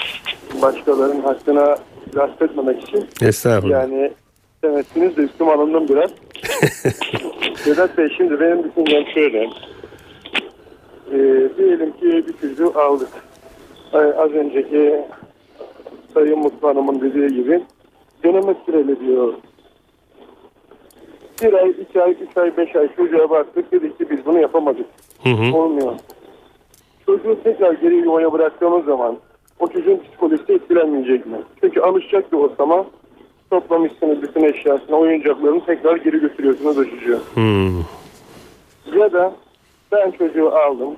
Başkalarının 0.61 1.21
hakkına 1.21 1.77
gasp 2.13 2.41
etmemek 2.41 2.83
için. 2.83 3.07
Estağfurullah. 3.21 3.81
Yani 3.81 4.11
demezsiniz 4.63 5.17
de 5.17 5.21
üstüm 5.21 5.49
alındım 5.49 5.87
biraz. 5.89 6.11
Vedat 7.67 7.97
Bey 7.97 8.07
şimdi 8.17 8.39
benim 8.39 8.63
düşüncem 8.63 9.03
şöyle. 9.13 9.43
Ee, 11.11 11.49
diyelim 11.57 11.91
ki 11.91 12.25
bir 12.27 12.33
çocuğu 12.49 12.79
aldık. 12.79 13.09
Ee, 13.93 13.97
az 13.97 14.31
önceki 14.31 15.01
Sayın 16.13 16.39
Mutlu 16.39 16.67
Hanım'ın 16.67 17.01
dediği 17.01 17.27
gibi 17.43 17.63
deneme 18.23 18.55
süreli 18.65 18.99
diyor. 18.99 19.33
Bir 21.41 21.53
ay, 21.53 21.69
iki 21.69 22.01
ay, 22.03 22.11
üç 22.11 22.37
ay, 22.37 22.57
beş 22.57 22.75
ay 22.75 22.95
çocuğa 22.95 23.29
baktık. 23.29 23.71
Dedik 23.71 23.97
ki 23.97 24.09
biz 24.09 24.25
bunu 24.25 24.39
yapamadık. 24.39 24.85
Hı 25.23 25.29
hı. 25.29 25.57
Olmuyor. 25.57 25.93
Çocuğu 27.05 27.37
tekrar 27.43 27.73
geri 27.73 27.95
yuvaya 27.95 28.33
bıraktığımız 28.33 28.85
zaman 28.85 29.17
o 29.59 29.67
çocuğun 29.67 29.97
psikolojisi 29.97 30.53
etkilenmeyecek 30.53 31.25
mi? 31.25 31.37
Çünkü 31.61 31.81
alışacak 31.81 32.31
bir 32.31 32.37
ortama 32.37 32.85
toplamışsınız 33.49 34.21
bütün 34.21 34.43
eşyasını, 34.43 34.95
oyuncaklarını 34.95 35.65
tekrar 35.65 35.95
geri 35.95 36.19
götürüyorsunuz 36.19 36.77
o 36.77 36.85
çocuğu. 36.85 37.19
Hmm. 37.33 37.79
Ya 38.99 39.13
da 39.13 39.33
ben 39.91 40.11
çocuğu 40.11 40.55
aldım. 40.55 40.95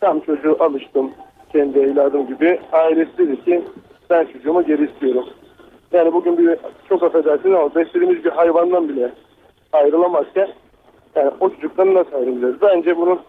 Tam 0.00 0.20
çocuğu 0.20 0.56
alıştım. 0.60 1.10
Kendi 1.52 1.78
evladım 1.78 2.26
gibi. 2.26 2.60
Ailesi 2.72 3.18
dedi 3.18 3.44
ki 3.44 3.62
ben 4.10 4.24
çocuğumu 4.24 4.66
geri 4.66 4.84
istiyorum. 4.84 5.24
Yani 5.94 6.12
bugün 6.12 6.38
bir 6.38 6.58
çok 6.88 7.02
affedersiniz 7.02 7.54
ama 7.54 7.74
beslediğimiz 7.74 8.24
bir 8.24 8.30
hayvandan 8.30 8.88
bile 8.88 9.12
ayrılamazken 9.72 10.48
yani 11.16 11.30
o 11.40 11.50
çocuktan 11.50 11.94
nasıl 11.94 12.12
ayrılacağız? 12.12 12.62
Bence 12.62 12.96
bunun 12.96 13.20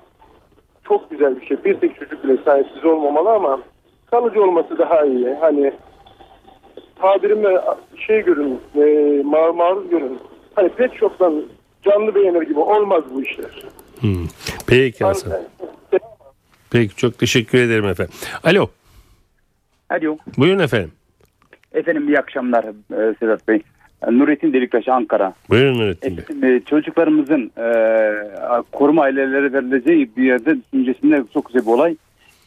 çok 0.88 1.10
güzel 1.10 1.42
bir 1.42 1.46
şey. 1.46 1.64
Bir 1.64 1.80
tek 1.80 1.96
çocuk 2.00 2.24
bile 2.24 2.38
sahipsiz 2.46 2.86
olmamalı 2.86 3.30
ama 3.30 3.60
kalıcı 4.12 4.44
olması 4.44 4.78
daha 4.78 5.06
iyi. 5.06 5.34
Hani 5.42 5.74
tabirimle 6.96 7.62
şey 8.08 8.22
görün, 8.22 8.60
e, 8.76 9.22
mar 9.24 9.50
maruz 9.50 9.90
görün. 9.90 10.20
Hani 10.56 10.70
pet 10.70 10.94
shop'tan 10.94 11.44
canlı 11.84 12.16
beğenir 12.16 12.42
gibi 12.42 12.60
olmaz 12.60 13.04
bu 13.14 13.24
işler. 13.24 13.64
Hmm. 14.00 14.28
Peki 14.68 15.06
Hasan. 15.06 15.34
Peki 16.72 16.96
çok 16.96 17.18
teşekkür 17.18 17.58
ederim 17.58 17.86
efendim. 17.86 18.14
Alo. 18.44 18.68
Alo. 19.90 20.18
Buyurun 20.38 20.60
efendim. 20.60 20.92
Efendim 21.76 22.08
iyi 22.08 22.20
akşamlar 22.20 22.64
e, 22.64 23.16
Sedat 23.20 23.48
Bey. 23.48 23.62
E, 24.08 24.12
Nurettin 24.12 24.54
Deliktaş 24.54 24.88
Ankara. 24.88 25.34
Buyurun 25.50 25.80
Nurettin 25.80 26.18
Bey. 26.18 26.24
Efendim, 26.24 26.50
e, 26.50 26.60
çocuklarımızın 26.60 27.52
e, 27.58 27.68
koruma 28.72 29.02
aileleri 29.04 29.54
verileceği 29.54 30.10
bir 30.18 30.24
yerde 30.24 30.56
düşüncesinde 30.74 31.24
çok 31.34 31.46
güzel 31.46 31.62
bir 31.62 31.72
olay. 31.72 31.96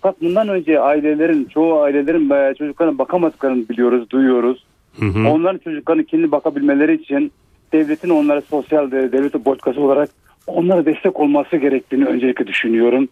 Fakat 0.01 0.23
bundan 0.23 0.49
önce 0.49 0.81
ailelerin, 0.81 1.45
çoğu 1.45 1.81
ailelerin 1.81 2.31
e, 2.31 2.55
çocuklarına 2.55 2.99
bakamadıklarını 2.99 3.69
biliyoruz, 3.69 4.11
duyuyoruz. 4.11 4.65
Hı 5.01 5.05
hı. 5.05 5.29
Onların 5.29 5.59
çocuklarının 5.59 6.03
kendi 6.03 6.33
bakabilmeleri 6.33 6.95
için 6.95 7.33
devletin 7.73 8.11
onlara 8.11 8.41
sosyal 8.41 8.91
de- 8.91 9.13
devlet 9.13 9.33
politikası 9.45 9.81
olarak 9.81 10.09
onlara 10.47 10.87
destek 10.87 11.21
olması 11.21 11.57
gerektiğini 11.57 12.05
öncelikle 12.05 12.47
düşünüyorum. 12.47 13.09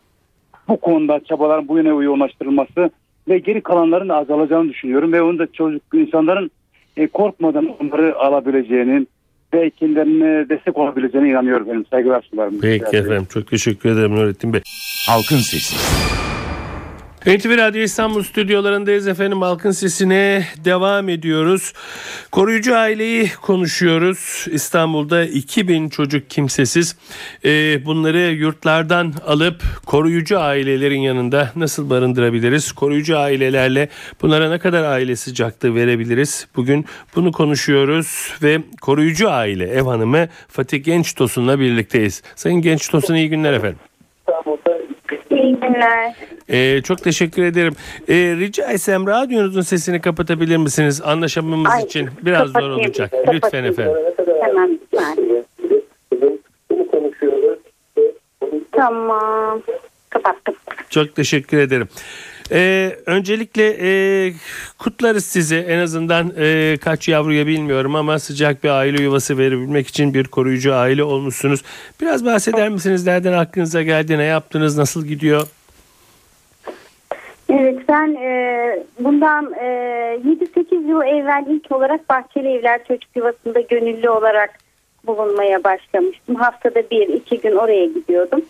Bu 0.68 0.76
konuda 0.76 1.20
çabaların 1.20 1.68
bu 1.68 1.76
yöne 1.76 1.88
yoğunlaştırılması 1.88 2.90
ve 3.28 3.38
geri 3.38 3.60
kalanların 3.60 4.08
da 4.08 4.16
azalacağını 4.16 4.68
düşünüyorum 4.68 5.12
ve 5.12 5.22
onu 5.22 5.38
da 5.38 5.46
çocuk 5.52 5.82
insanların 5.94 6.50
e, 6.96 7.06
korkmadan 7.06 7.68
onları 7.80 8.18
alabileceğini 8.18 9.06
ve 9.54 9.70
kendilerine 9.70 10.48
destek 10.48 10.78
olabileceğine 10.78 11.28
inanıyorum 11.28 11.66
benim 11.68 11.86
saygılar 11.86 12.26
sunarım. 12.30 12.60
Peki 12.60 12.96
efendim 12.96 13.26
çok 13.32 13.50
teşekkür 13.50 13.90
ederim 13.90 14.14
Nurettin 14.14 14.52
Bey. 14.52 14.60
Halkın 15.08 15.36
Sesi. 15.36 15.76
NTV 17.26 17.58
Radyo 17.58 17.82
İstanbul 17.82 18.22
stüdyolarındayız 18.22 19.08
efendim. 19.08 19.42
Halkın 19.42 19.70
sesine 19.70 20.42
devam 20.64 21.08
ediyoruz. 21.08 21.72
Koruyucu 22.32 22.76
aileyi 22.76 23.30
konuşuyoruz. 23.42 24.46
İstanbul'da 24.50 25.24
2000 25.24 25.88
çocuk 25.88 26.30
kimsesiz. 26.30 26.96
Ee, 27.44 27.84
bunları 27.84 28.18
yurtlardan 28.18 29.12
alıp 29.26 29.62
koruyucu 29.86 30.40
ailelerin 30.40 31.00
yanında 31.00 31.50
nasıl 31.56 31.90
barındırabiliriz? 31.90 32.72
Koruyucu 32.72 33.18
ailelerle 33.18 33.88
bunlara 34.22 34.50
ne 34.50 34.58
kadar 34.58 34.84
aile 34.84 35.16
sıcaklığı 35.16 35.74
verebiliriz? 35.74 36.48
Bugün 36.56 36.84
bunu 37.16 37.32
konuşuyoruz 37.32 38.34
ve 38.42 38.58
koruyucu 38.80 39.30
aile 39.30 39.64
ev 39.64 39.82
hanımı 39.82 40.28
Fatih 40.48 40.84
Genç 40.84 41.14
Tosun'la 41.14 41.60
birlikteyiz. 41.60 42.22
Sayın 42.34 42.62
Genç 42.62 42.88
Tosun 42.88 43.14
iyi 43.14 43.28
günler 43.28 43.52
efendim. 43.52 43.78
İyi 45.30 45.56
günler. 45.56 46.14
Ee, 46.48 46.82
çok 46.82 47.02
teşekkür 47.02 47.42
ederim. 47.42 47.74
Ee, 48.09 48.14
rica 48.14 48.72
etsem 48.72 49.06
radyonuzun 49.06 49.61
sesini 49.61 50.00
kapatabilir 50.00 50.56
misiniz? 50.56 51.02
Anlaşmamız 51.04 51.72
Ay, 51.72 51.82
için 51.82 52.09
biraz 52.22 52.50
zor 52.50 52.70
olacak. 52.70 53.12
Lütfen 53.32 53.64
efendim. 53.64 53.94
Tamam. 54.44 54.70
Yani. 54.92 55.42
Tamam. 58.72 59.62
Kapattım. 60.11 60.54
Çok 60.90 61.16
teşekkür 61.16 61.59
ederim. 61.59 61.88
Ee, 62.52 62.96
öncelikle 63.06 63.76
e, 63.80 64.32
kutlarız 64.78 65.24
sizi. 65.24 65.56
En 65.56 65.78
azından 65.78 66.32
e, 66.38 66.76
kaç 66.80 67.09
yavruya 67.09 67.46
bilmiyorum 67.46 67.94
ama 67.94 68.18
sıcak 68.18 68.64
bir 68.64 68.68
aile 68.68 69.02
yuvası 69.02 69.38
verebilmek 69.38 69.88
için 69.88 70.14
bir 70.14 70.24
koruyucu 70.24 70.74
aile 70.74 71.04
olmuşsunuz. 71.04 71.62
Biraz 72.00 72.24
bahseder 72.24 72.68
misiniz? 72.68 73.06
Nereden 73.06 73.32
aklınıza 73.32 73.82
geldi? 73.82 74.18
Ne 74.18 74.24
yaptınız? 74.24 74.78
Nasıl 74.78 75.06
gidiyor? 75.06 75.46
Evet 77.59 77.88
ben 77.88 78.14
e, 78.14 78.85
bundan 79.01 79.53
e, 79.53 79.66
7-8 80.25 80.88
yıl 80.88 81.03
evvel 81.03 81.45
ilk 81.49 81.73
olarak 81.73 82.09
Bahçeli 82.09 82.49
Evler 82.49 82.85
Çocuk 82.85 83.16
Yuvası'nda 83.16 83.61
gönüllü 83.61 84.11
olarak 84.11 84.59
bulunmaya 85.07 85.64
başlamıştım. 85.64 86.35
Haftada 86.35 86.83
bir 86.90 87.09
iki 87.09 87.40
gün 87.40 87.57
oraya 87.57 87.85
gidiyordum. 87.87 88.45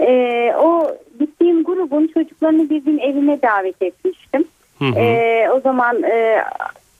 E, 0.00 0.52
o 0.58 0.96
gittiğim 1.20 1.64
grubun 1.64 2.06
çocuklarını 2.06 2.70
bir 2.70 2.84
gün 2.84 2.98
evime 2.98 3.42
davet 3.42 3.82
etmiştim. 3.82 4.44
Hı 4.78 4.84
hı. 4.84 4.98
E, 4.98 5.48
o 5.50 5.60
zaman 5.60 6.02
e, 6.02 6.42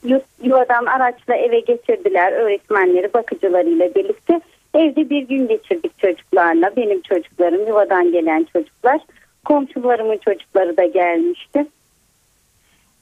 yu- 0.04 0.20
yuvadan 0.42 0.86
araçla 0.86 1.34
eve 1.34 1.60
getirdiler 1.60 2.32
öğretmenleri 2.32 3.14
bakıcılarıyla 3.14 3.94
birlikte. 3.94 4.40
Evde 4.74 5.10
bir 5.10 5.22
gün 5.22 5.48
geçirdik 5.48 5.98
çocuklarla. 5.98 6.76
Benim 6.76 7.02
çocuklarım 7.02 7.66
yuvadan 7.66 8.12
gelen 8.12 8.46
çocuklar. 8.52 9.00
Komşularımın 9.46 10.18
çocukları 10.18 10.76
da 10.76 10.84
gelmişti. 10.84 11.66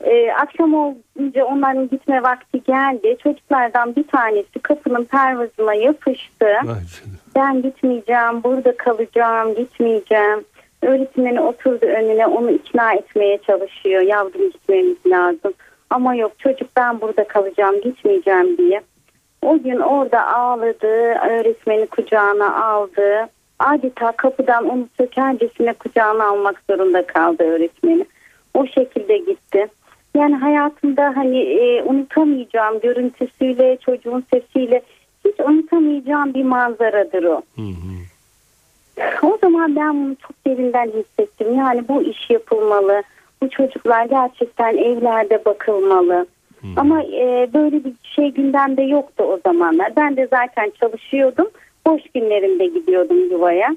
Ee, 0.01 0.33
akşam 0.33 0.75
olunca 0.75 1.45
onların 1.45 1.89
gitme 1.89 2.23
vakti 2.23 2.63
geldi. 2.63 3.17
Çocuklardan 3.23 3.97
bir 3.97 4.07
tanesi 4.07 4.59
kapının 4.63 5.05
pervazına 5.05 5.75
yapıştı. 5.75 6.47
Ben 7.37 7.63
gitmeyeceğim, 7.63 8.43
burada 8.45 8.77
kalacağım, 8.77 9.55
gitmeyeceğim. 9.55 10.45
Öğretmeni 10.83 11.41
oturdu 11.41 11.87
önüne 11.87 12.27
onu 12.27 12.51
ikna 12.51 12.93
etmeye 12.93 13.39
çalışıyor. 13.39 14.03
Yavrum 14.03 14.51
gitmemiz 14.51 15.07
lazım. 15.07 15.53
Ama 15.91 16.15
yok 16.15 16.39
çocuk 16.39 16.69
ben 16.77 17.01
burada 17.01 17.29
kalacağım, 17.29 17.81
gitmeyeceğim 17.81 18.59
diye. 18.59 18.83
O 19.43 19.59
gün 19.59 19.79
orada 19.79 20.27
ağladı, 20.27 21.15
öğretmeni 21.29 21.87
kucağına 21.87 22.65
aldı. 22.65 23.29
Adeta 23.65 24.13
kapıdan 24.13 24.69
onu 24.69 24.89
sökercesine 24.97 25.73
kucağına 25.73 26.25
almak 26.25 26.63
zorunda 26.71 27.07
kaldı 27.07 27.43
öğretmeni. 27.43 28.05
O 28.55 28.67
şekilde 28.67 29.19
gitti. 29.19 29.69
Yani 30.17 30.35
hayatımda 30.35 31.13
hani 31.17 31.39
e, 31.39 31.83
unutamayacağım 31.83 32.81
görüntüsüyle, 32.81 33.77
çocuğun 33.77 34.25
sesiyle 34.33 34.83
hiç 35.25 35.41
unutamayacağım 35.41 36.35
bir 36.35 36.45
manzaradır 36.45 37.25
o. 37.25 37.43
O 39.23 39.39
zaman 39.41 39.77
ben 39.77 40.05
bunu 40.05 40.17
çok 40.17 40.47
derinden 40.47 40.87
hissettim. 40.87 41.55
Yani 41.55 41.89
bu 41.89 42.03
iş 42.03 42.31
yapılmalı. 42.31 43.03
Bu 43.43 43.51
çocuklar 43.51 44.05
gerçekten 44.05 44.77
evlerde 44.77 45.45
bakılmalı. 45.45 46.27
Ama 46.77 47.03
e, 47.03 47.49
böyle 47.55 47.85
bir 47.85 47.93
şey 48.03 48.31
gündemde 48.31 48.83
yoktu 48.83 49.25
o 49.25 49.39
zamanlar. 49.47 49.97
Ben 49.97 50.17
de 50.17 50.27
zaten 50.31 50.73
çalışıyordum. 50.81 51.47
Boş 51.87 52.03
günlerimde 52.15 52.67
gidiyordum 52.67 53.31
yuvaya. 53.31 53.77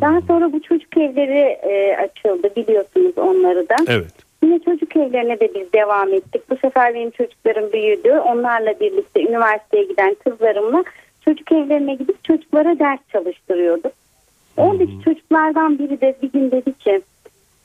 Daha 0.00 0.20
sonra 0.20 0.52
bu 0.52 0.62
çocuk 0.62 0.96
evleri 0.96 1.58
e, 1.62 1.96
açıldı 1.96 2.50
biliyorsunuz 2.56 3.18
onları 3.18 3.68
da. 3.68 3.76
Evet. 3.88 4.12
Yine 4.44 4.58
çocuk 4.58 4.96
evlerine 4.96 5.40
de 5.40 5.54
biz 5.54 5.72
devam 5.72 6.12
ettik. 6.12 6.50
Bu 6.50 6.56
sefer 6.56 6.94
benim 6.94 7.10
çocuklarım 7.10 7.72
büyüdü. 7.72 8.12
Onlarla 8.12 8.80
birlikte 8.80 9.22
üniversiteye 9.22 9.84
giden 9.84 10.14
kızlarımla 10.14 10.84
çocuk 11.24 11.52
evlerine 11.52 11.94
gidip 11.94 12.24
çocuklara 12.24 12.78
ders 12.78 13.00
çalıştırıyorduk. 13.12 13.92
Oradaki 14.56 14.92
çocuklardan 15.04 15.78
biri 15.78 16.00
de 16.00 16.14
bir 16.22 16.32
gün 16.32 16.50
dedi 16.50 16.78
ki 16.78 17.02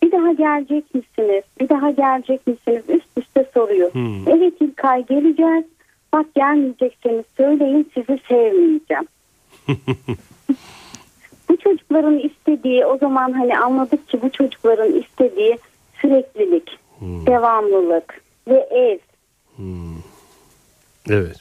bir 0.04 0.12
daha 0.12 0.32
gelecek 0.32 0.96
misiniz? 0.96 1.44
Bir 1.60 1.70
daha 1.70 1.92
gelecek 1.92 2.48
misiniz? 2.48 2.84
Üst 2.90 3.18
üste 3.18 3.46
soruyor. 3.54 3.94
Hmm. 3.94 4.28
Evet 4.28 4.54
İlkay 4.62 5.06
geleceğiz. 5.06 5.66
Bak 6.14 6.26
gelmeyecekseniz 6.36 7.26
söyleyin 7.38 7.92
sizi 7.94 8.20
sevmeyeceğim. 8.30 9.08
Bu 11.50 11.58
çocukların 11.58 12.20
istediği 12.20 12.86
o 12.86 12.98
zaman 12.98 13.32
hani 13.34 13.58
anladık 13.58 14.10
ki 14.10 14.22
bu 14.22 14.30
çocukların 14.30 14.92
istediği 14.92 15.58
süreklilik, 16.02 16.80
devamlılık 17.02 18.22
ve 18.48 18.68
ev. 18.72 18.98
Evet. 21.10 21.38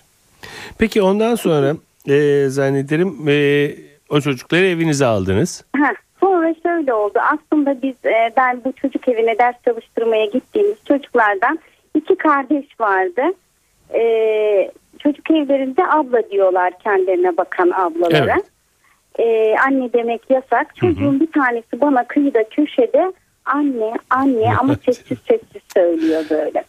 Peki 0.79 1.03
ondan 1.03 1.35
sonra 1.35 1.77
e, 2.09 2.47
zannederim 2.49 3.29
e, 3.29 3.71
o 4.09 4.21
çocukları 4.21 4.67
evinize 4.67 5.07
aldınız. 5.07 5.65
Heh, 5.77 5.95
sonra 6.21 6.55
şöyle 6.63 6.95
oldu. 6.95 7.19
Aslında 7.19 7.83
biz 7.83 7.95
e, 8.05 8.33
ben 8.37 8.65
bu 8.65 8.73
çocuk 8.73 9.09
evine 9.09 9.39
ders 9.39 9.55
çalıştırmaya 9.65 10.27
gittiğimiz 10.27 10.77
çocuklardan 10.89 11.59
iki 11.95 12.17
kardeş 12.17 12.81
vardı. 12.81 13.23
E, 13.95 14.01
çocuk 14.99 15.31
evlerinde 15.31 15.87
abla 15.87 16.31
diyorlar 16.31 16.73
kendilerine 16.79 17.37
bakan 17.37 17.71
ablalara. 17.71 18.35
Evet. 18.35 18.47
E, 19.19 19.57
anne 19.67 19.93
demek 19.93 20.31
yasak. 20.31 20.77
Çocuğun 20.77 21.21
bir 21.21 21.33
tanesi 21.33 21.81
bana 21.81 22.05
kıyıda 22.05 22.45
köşede 22.49 23.13
anne 23.45 23.93
anne 24.11 24.57
ama 24.61 24.75
sessiz 24.75 25.19
sessiz 25.29 25.63
söylüyor 25.75 26.25
böyle. 26.31 26.65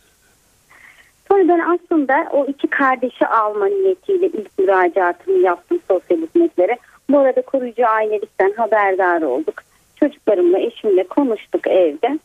Sonra 1.27 1.47
ben 1.47 1.59
aslında 1.59 2.27
o 2.31 2.45
iki 2.45 2.67
kardeşi 2.67 3.27
alma 3.27 3.65
niyetiyle 3.65 4.25
ilk 4.25 4.59
müracaatımı 4.59 5.37
yaptım 5.37 5.79
sosyal 5.87 6.17
hizmetlere. 6.17 6.77
Bu 7.09 7.19
arada 7.19 7.41
koruyucu 7.41 7.87
ailelikten 7.87 8.53
haberdar 8.57 9.21
olduk. 9.21 9.61
Çocuklarımla 9.95 10.59
eşimle 10.59 11.03
konuştuk 11.03 11.67
evde. 11.67 12.19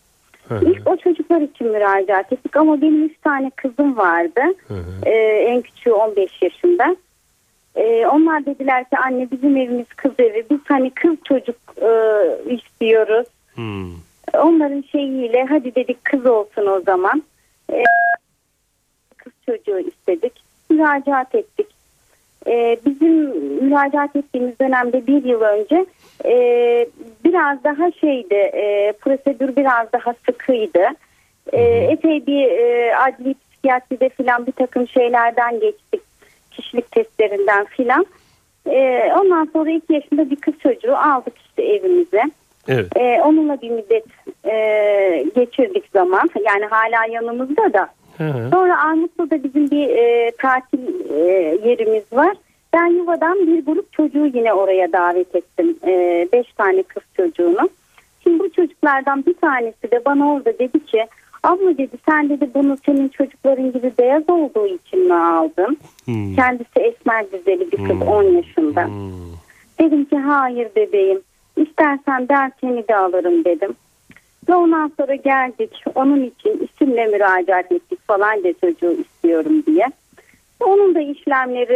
İlk 0.61 0.89
o 0.89 0.97
çocuklar 0.97 1.41
için 1.41 1.67
müracaat 1.67 2.33
ettik 2.33 2.57
ama 2.57 2.81
benim 2.81 3.05
üç 3.05 3.19
tane 3.21 3.51
kızım 3.51 3.97
vardı. 3.97 4.41
Ee, 5.07 5.11
en 5.49 5.63
küçüğü 5.63 5.93
15 5.93 6.43
yaşında. 6.43 6.97
Ee, 7.77 8.07
onlar 8.07 8.47
dediler 8.47 8.85
ki 8.85 8.99
anne 8.99 9.31
bizim 9.31 9.57
evimiz 9.57 9.89
kız 9.97 10.13
evi. 10.19 10.45
Biz 10.51 10.61
hani 10.69 10.91
kız 10.91 11.17
çocuk 11.25 11.57
e, 11.83 11.91
istiyoruz. 12.55 13.27
Hmm. 13.55 13.93
Onların 14.35 14.85
şeyiyle 14.93 15.47
hadi 15.49 15.75
dedik 15.75 16.05
kız 16.05 16.27
olsun 16.27 16.67
o 16.67 16.81
zaman. 16.81 17.23
Ee, 17.73 17.83
kız 19.17 19.33
çocuğu 19.47 19.79
istedik. 19.79 20.33
Müracaat 20.71 21.35
ettik. 21.35 21.67
Ee, 22.47 22.77
bizim 22.87 23.15
müracaat 23.65 24.17
ettiğimiz 24.17 24.59
dönemde 24.61 25.07
bir 25.07 25.25
yıl 25.25 25.41
önce 25.41 25.87
e, 26.25 26.35
biraz 27.25 27.65
daha 27.65 27.93
şeydi 27.93 28.35
e, 28.35 28.93
prosedür 29.01 29.57
biraz 29.57 29.93
daha 29.93 30.15
sıkıydı. 30.27 30.83
E, 31.53 31.63
epey 31.63 32.27
bir 32.27 32.45
e, 32.45 32.97
adli 32.97 33.35
psikiyatride 33.35 34.09
filan 34.09 34.47
bir 34.47 34.53
takım 34.53 34.89
şeylerden 34.89 35.61
geçtik. 35.61 36.01
Kişilik 36.51 36.91
testlerinden 36.91 37.65
filan. 37.65 38.07
E, 38.67 39.11
ondan 39.21 39.49
sonra 39.53 39.71
iki 39.71 39.93
yaşında 39.93 40.31
bir 40.31 40.37
kız 40.37 40.55
çocuğu 40.63 40.97
aldık 40.97 41.35
işte 41.39 41.63
evimize. 41.63 42.23
Evet. 42.69 42.87
Onunla 43.25 43.63
bir 43.63 43.71
müddet 43.71 44.05
e, 44.45 45.25
geçirdik 45.35 45.85
zaman. 45.93 46.31
Yani 46.47 46.65
hala 46.65 47.07
yanımızda 47.11 47.73
da. 47.73 47.89
Hı 48.19 48.25
hı. 48.25 48.51
Sonra 48.51 48.83
Armutlu'da 48.83 49.45
bizim 49.45 49.71
bir 49.71 49.89
e, 49.89 50.31
tatil 50.39 51.11
e, 51.11 51.21
yerimiz 51.69 52.05
var. 52.13 52.37
Ben 52.73 52.87
yuvadan 52.87 53.47
bir 53.47 53.65
grup 53.65 53.93
çocuğu 53.93 54.27
yine 54.27 54.53
oraya 54.53 54.93
davet 54.93 55.35
ettim. 55.35 55.77
Ee, 55.87 56.29
beş 56.33 56.53
tane 56.53 56.83
kız 56.83 57.03
çocuğunu. 57.17 57.69
Şimdi 58.23 58.39
bu 58.39 58.53
çocuklardan 58.53 59.27
bir 59.27 59.35
tanesi 59.35 59.91
de 59.91 60.05
bana 60.05 60.33
orada 60.33 60.59
dedi 60.59 60.85
ki 60.87 61.07
abla 61.43 61.79
dedi 61.79 61.97
sen 62.09 62.29
dedi 62.29 62.51
bunu 62.55 62.77
senin 62.87 63.09
çocukların 63.09 63.73
gibi 63.73 63.93
beyaz 63.99 64.31
olduğu 64.31 64.67
için 64.67 65.07
mi 65.07 65.15
aldın? 65.15 65.77
Hmm. 66.05 66.35
Kendisi 66.35 66.81
esmer 66.81 67.25
güzeli 67.33 67.73
bir 67.73 67.77
kız 67.77 68.09
10 68.09 68.23
yaşında. 68.23 68.89
Dedim 69.81 70.05
ki 70.05 70.17
hayır 70.17 70.69
bebeğim 70.77 71.21
istersen 71.57 72.29
dersini 72.29 72.89
de 72.89 72.97
alırım 72.97 73.45
dedim. 73.45 73.75
Ve 74.49 74.55
ondan 74.55 74.93
sonra 75.01 75.15
geldik 75.15 75.71
onun 75.95 76.23
için 76.25 76.69
isimle 76.73 77.07
müracaat 77.07 77.73
ettik 77.73 77.99
falan 78.07 78.45
de 78.45 78.53
çocuğu 78.61 78.93
istiyorum 79.01 79.63
diye. 79.67 79.87
Onun 80.61 80.95
da 80.95 81.01
işlemleri 81.01 81.73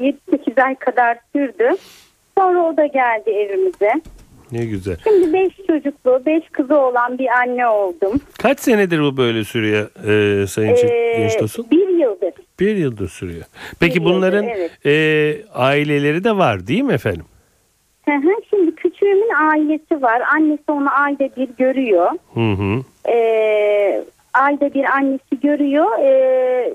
e, 0.00 0.14
7-8 0.32 0.62
ay 0.62 0.74
kadar 0.74 1.18
sürdü. 1.36 1.68
Sonra 2.38 2.62
o 2.62 2.76
da 2.76 2.86
geldi 2.86 3.30
evimize. 3.30 3.92
Ne 4.52 4.64
güzel. 4.64 4.96
Şimdi 5.04 5.32
5 5.32 5.52
çocuklu, 5.66 6.22
5 6.26 6.42
kızı 6.52 6.78
olan 6.78 7.18
bir 7.18 7.28
anne 7.28 7.66
oldum. 7.66 8.20
Kaç 8.38 8.60
senedir 8.60 9.00
bu 9.00 9.16
böyle 9.16 9.44
sürüyor 9.44 9.90
e, 10.42 10.46
Sayın 10.46 10.76
Ee, 10.76 11.14
Genç 11.18 11.36
Tosun? 11.36 11.66
bir 11.70 11.88
yıldır. 11.88 12.32
Bir 12.60 12.76
yıldır 12.76 13.08
sürüyor. 13.08 13.44
Peki 13.80 13.94
Bir 13.94 14.00
yıldır, 14.00 14.14
bunların 14.16 14.44
evet. 14.44 14.70
e, 14.86 14.92
aileleri 15.54 16.24
de 16.24 16.36
var 16.36 16.66
değil 16.66 16.82
mi 16.82 16.92
efendim? 16.92 17.24
Hı 18.04 18.14
hı, 18.14 18.30
küçüğümün 19.00 19.34
ailesi 19.50 20.02
var. 20.02 20.22
Annesi 20.34 20.62
onu 20.72 20.88
ayda 21.00 21.28
bir 21.36 21.48
görüyor. 21.58 22.10
Hı 22.34 22.52
hı. 22.52 22.80
Ee, 23.08 24.04
ayda 24.34 24.74
bir 24.74 24.84
annesi 24.84 25.40
görüyor. 25.42 25.98
Ee, 25.98 26.74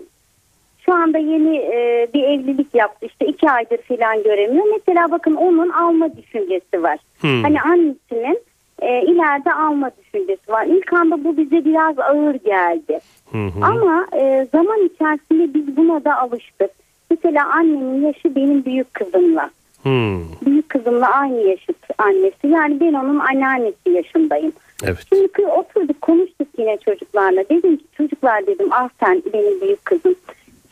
şu 0.85 0.93
anda 0.93 1.17
yeni 1.17 1.57
e, 1.57 2.07
bir 2.13 2.23
evlilik 2.23 2.75
yaptı. 2.75 3.05
İşte 3.05 3.25
iki 3.25 3.49
aydır 3.49 3.77
falan 3.77 4.23
göremiyor. 4.23 4.65
Mesela 4.71 5.11
bakın 5.11 5.35
onun 5.35 5.69
alma 5.69 6.17
düşüncesi 6.17 6.83
var. 6.83 6.99
Hmm. 7.19 7.43
Hani 7.43 7.61
annesinin 7.61 8.39
e, 8.81 9.01
ileride 9.01 9.53
alma 9.53 9.91
düşüncesi 9.99 10.51
var. 10.51 10.65
İlk 10.65 10.93
anda 10.93 11.23
bu 11.23 11.38
bize 11.38 11.65
biraz 11.65 11.99
ağır 11.99 12.35
geldi. 12.35 12.99
Hı 13.31 13.38
hı. 13.38 13.65
Ama 13.65 14.07
e, 14.13 14.47
zaman 14.51 14.85
içerisinde 14.85 15.53
biz 15.53 15.77
buna 15.77 16.03
da 16.05 16.17
alıştık. 16.17 16.71
Mesela 17.11 17.49
annemin 17.49 18.07
yaşı 18.07 18.35
benim 18.35 18.65
büyük 18.65 18.93
kızımla. 18.93 19.49
Hı. 19.86 20.19
Büyük 20.45 20.69
kızımla 20.69 21.08
aynı 21.08 21.41
yaşıt 21.41 21.78
annesi. 21.98 22.48
Yani 22.48 22.80
ben 22.80 22.93
onun 22.93 23.19
anneannesi 23.19 23.89
yaşındayım. 23.89 24.54
Evet. 24.84 24.98
Şimdi 25.10 25.48
oturduk 25.48 26.02
konuştuk 26.02 26.48
yine 26.58 26.78
çocuklarla. 26.78 27.43
Dedim 27.50 27.78
ki 27.78 27.84
çocuklar 27.98 28.48
dedim 28.48 28.67
ah 28.71 28.89
sen 29.00 29.24
benim 29.34 29.62
büyük 29.62 29.86
kızım. 29.86 30.15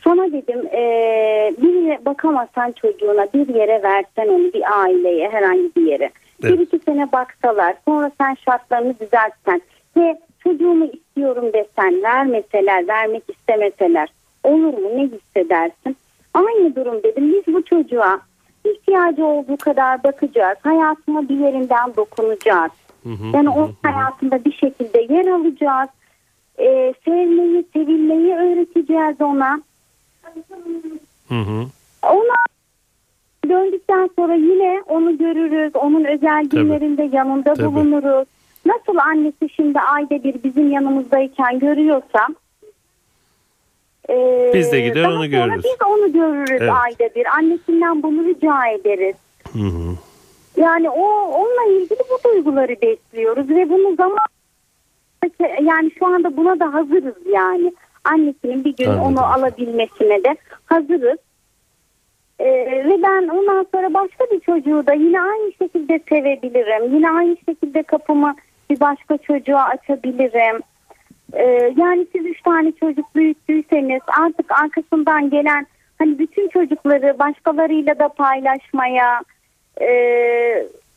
Sonra 0.04 0.32
dedim 0.32 0.66
eee 0.74 1.54
birine 1.62 2.00
bakamazsan 2.06 2.72
çocuğuna 2.72 3.28
bir 3.34 3.56
yere 3.56 3.84
versen 3.84 4.28
onu 4.28 4.54
bir 4.54 4.80
aileye 4.82 5.30
herhangi 5.30 5.72
bir 5.76 5.86
yere. 5.86 6.10
Evet. 6.44 6.54
Bir 6.54 6.60
iki 6.60 6.80
sene 6.80 7.12
baksalar 7.12 7.76
sonra 7.86 8.12
sen 8.22 8.36
şartlarını 8.46 9.00
düzeltsen 9.00 9.62
ve 9.98 10.20
çocuğumu 10.44 10.86
istiyorum 10.86 11.46
desen 11.54 12.04
vermeseler 12.04 12.88
vermek 12.88 13.24
istemeseler 13.30 14.10
olur 14.44 14.74
mu 14.74 14.90
ne 14.96 15.04
hissedersin? 15.04 15.98
Aynı 16.34 16.76
durum 16.76 17.04
dedim 17.04 17.34
biz 17.34 17.54
bu 17.54 17.66
çocuğa 17.66 18.20
ihtiyacı 18.66 19.26
olduğu 19.26 19.58
kadar 19.58 20.04
bakacağız. 20.04 20.58
Hayatına 20.62 21.30
bir 21.30 21.38
yerinden 21.38 21.96
dokunacağız. 21.96 22.72
Yani 23.34 23.50
onun 23.50 23.76
hayatında 23.84 24.46
bir 24.46 24.52
şekilde 24.52 25.14
yer 25.14 25.26
alacağız. 25.26 25.90
Ee, 26.60 26.94
sevmeyi, 27.06 27.66
sevilmeyi 27.74 28.36
öğreteceğiz 28.36 29.22
ona. 29.22 29.62
Hı 31.30 31.40
hı. 31.40 31.66
Ona 32.04 32.36
döndükten 33.50 34.10
sonra 34.16 34.36
yine 34.36 34.84
onu 34.88 35.18
görürüz. 35.18 35.76
Onun 35.76 36.04
özel 36.04 36.50
Tabii. 36.50 36.50
günlerinde 36.50 37.04
yanında 37.04 37.54
Tabii. 37.54 37.66
bulunuruz. 37.66 38.28
Nasıl 38.66 38.98
annesi 38.98 39.50
şimdi 39.56 39.80
ayda 39.80 40.24
bir 40.24 40.44
bizim 40.44 40.72
yanımızdayken 40.72 41.60
görüyorsa 41.60 42.28
e, 44.10 44.52
Biz 44.54 44.72
de 44.72 44.82
gider 44.82 45.04
onu 45.06 45.30
görürüz. 45.30 45.64
Biz 45.64 45.88
onu 45.88 46.14
görürüz 46.14 46.62
Evet. 46.62 46.72
ayda 46.84 47.16
bir. 47.16 47.26
Annesinden 47.26 48.04
bunu 48.04 48.24
rica 48.24 48.68
ederiz. 48.68 49.16
Hı 49.54 49.60
hı. 49.60 49.96
Yani 50.58 50.90
o 50.90 51.04
onunla 51.22 51.82
ilgili 51.82 52.00
bu 52.00 52.30
duyguları 52.30 52.76
besliyoruz 52.82 53.50
ve 53.50 53.70
bunu 53.70 53.96
zaman 53.96 54.18
yani 55.62 55.92
şu 56.00 56.06
anda 56.08 56.38
buna 56.38 56.60
da 56.60 56.74
hazırız 56.74 57.16
yani. 57.34 57.74
Annesinin 58.04 58.66
bir 58.66 58.76
gün 58.76 58.86
Anladım. 58.86 59.04
onu 59.04 59.24
alabilmesine 59.26 60.24
de 60.24 60.36
hazırız. 60.66 61.18
Ee, 62.40 62.46
ve 62.86 63.04
ben 63.04 63.28
ondan 63.28 63.66
sonra 63.74 63.94
başka 63.94 64.26
bir 64.32 64.40
çocuğu 64.40 64.88
da 64.88 64.94
yine 64.94 65.22
aynı 65.22 65.52
şekilde 65.54 66.00
sevebilirim. 66.10 66.96
Yine 66.96 67.12
aynı 67.12 67.38
şekilde 67.50 67.84
kapımı 67.84 68.36
bir 68.70 68.80
başka 68.80 69.18
çocuğa 69.18 69.64
açabilirim. 69.64 70.62
Ee, 71.34 71.74
yani 71.78 72.08
siz 72.12 72.26
üç 72.26 72.42
tane 72.42 72.72
çocuk 72.80 73.16
büyüttüyseniz 73.16 74.02
artık 74.22 74.52
arkasından 74.52 75.30
gelen 75.30 75.68
hani 76.00 76.20
bütün 76.20 76.50
çocukları 76.50 77.20
başkalarıyla 77.20 78.00
da 78.00 78.08
paylaşmaya 78.08 79.22
e, 79.82 79.88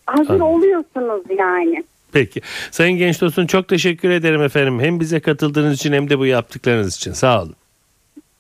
hazır 0.07 0.31
Anladım. 0.31 0.43
oluyorsunuz 0.47 1.23
yani. 1.39 1.85
Peki. 2.13 2.41
Sayın 2.71 2.99
Genç 2.99 3.19
Tosun 3.19 3.47
çok 3.47 3.69
teşekkür 3.69 4.11
ederim 4.11 4.43
efendim. 4.43 4.81
Hem 4.81 5.01
bize 5.01 5.21
katıldığınız 5.21 5.75
için 5.75 5.93
hem 5.93 6.11
de 6.11 6.19
bu 6.19 6.27
yaptıklarınız 6.27 6.97
için. 6.97 7.13
Sağ 7.13 7.43
olun. 7.43 7.55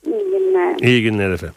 İyi 0.06 0.30
günler. 0.30 0.76
İyi 0.82 1.02
günler 1.02 1.30
efendim. 1.30 1.56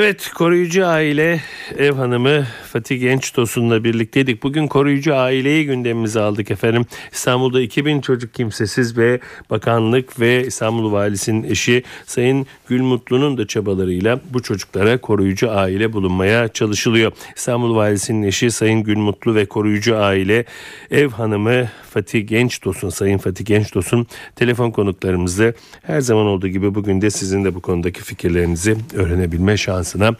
Evet 0.00 0.30
koruyucu 0.34 0.86
aile 0.86 1.40
ev 1.78 1.92
hanımı 1.92 2.46
Fatih 2.72 3.00
Genç 3.00 3.32
Tosun'la 3.32 3.84
birlikteydik. 3.84 4.42
Bugün 4.42 4.66
koruyucu 4.66 5.16
aileyi 5.16 5.66
gündemimize 5.66 6.20
aldık 6.20 6.50
efendim. 6.50 6.84
İstanbul'da 7.12 7.60
2000 7.60 8.00
çocuk 8.00 8.34
kimsesiz 8.34 8.98
ve 8.98 9.20
bakanlık 9.50 10.20
ve 10.20 10.46
İstanbul 10.46 10.92
Valisi'nin 10.92 11.42
eşi 11.42 11.82
Sayın 12.06 12.46
Gülmutlu'nun 12.68 13.38
da 13.38 13.46
çabalarıyla 13.46 14.20
bu 14.30 14.42
çocuklara 14.42 15.00
koruyucu 15.00 15.50
aile 15.50 15.92
bulunmaya 15.92 16.48
çalışılıyor. 16.48 17.12
İstanbul 17.36 17.76
Valisi'nin 17.76 18.22
eşi 18.22 18.50
Sayın 18.50 18.82
Gülmutlu 18.82 19.34
ve 19.34 19.46
koruyucu 19.46 19.96
aile 19.96 20.44
ev 20.90 21.08
hanımı 21.08 21.68
Fatih 21.90 22.28
Genç 22.28 22.58
Tosun, 22.58 22.88
Sayın 22.88 23.18
Fatih 23.18 23.44
Genç 23.44 23.70
Tosun 23.70 24.06
telefon 24.36 24.70
konuklarımızı 24.70 25.54
her 25.82 26.00
zaman 26.00 26.26
olduğu 26.26 26.48
gibi 26.48 26.74
bugün 26.74 27.00
de 27.00 27.10
sizin 27.10 27.44
de 27.44 27.54
bu 27.54 27.60
konudaki 27.60 28.02
fikirlerinizi 28.02 28.76
öğrenebilme 28.94 29.56
şansına 29.88 30.16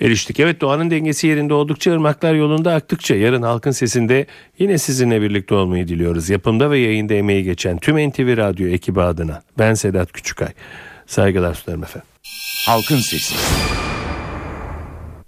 eriştik. 0.00 0.40
Evet 0.40 0.60
doğanın 0.60 0.90
dengesi 0.90 1.26
yerinde 1.26 1.54
oldukça 1.54 1.92
ırmaklar 1.92 2.34
yolunda 2.34 2.74
aktıkça 2.74 3.14
yarın 3.14 3.42
halkın 3.42 3.70
sesinde 3.70 4.26
yine 4.58 4.78
sizinle 4.78 5.22
birlikte 5.22 5.54
olmayı 5.54 5.88
diliyoruz. 5.88 6.30
Yapımda 6.30 6.70
ve 6.70 6.78
yayında 6.78 7.14
emeği 7.14 7.44
geçen 7.44 7.78
tüm 7.78 8.08
NTV 8.08 8.36
Radyo 8.36 8.68
ekibi 8.68 9.00
adına 9.00 9.42
ben 9.58 9.74
Sedat 9.74 10.12
Küçükay. 10.12 10.48
Saygılar 11.06 11.54
sunarım 11.54 11.82
efendim. 11.82 12.08
Halkın 12.66 12.98
Sesi. 12.98 13.34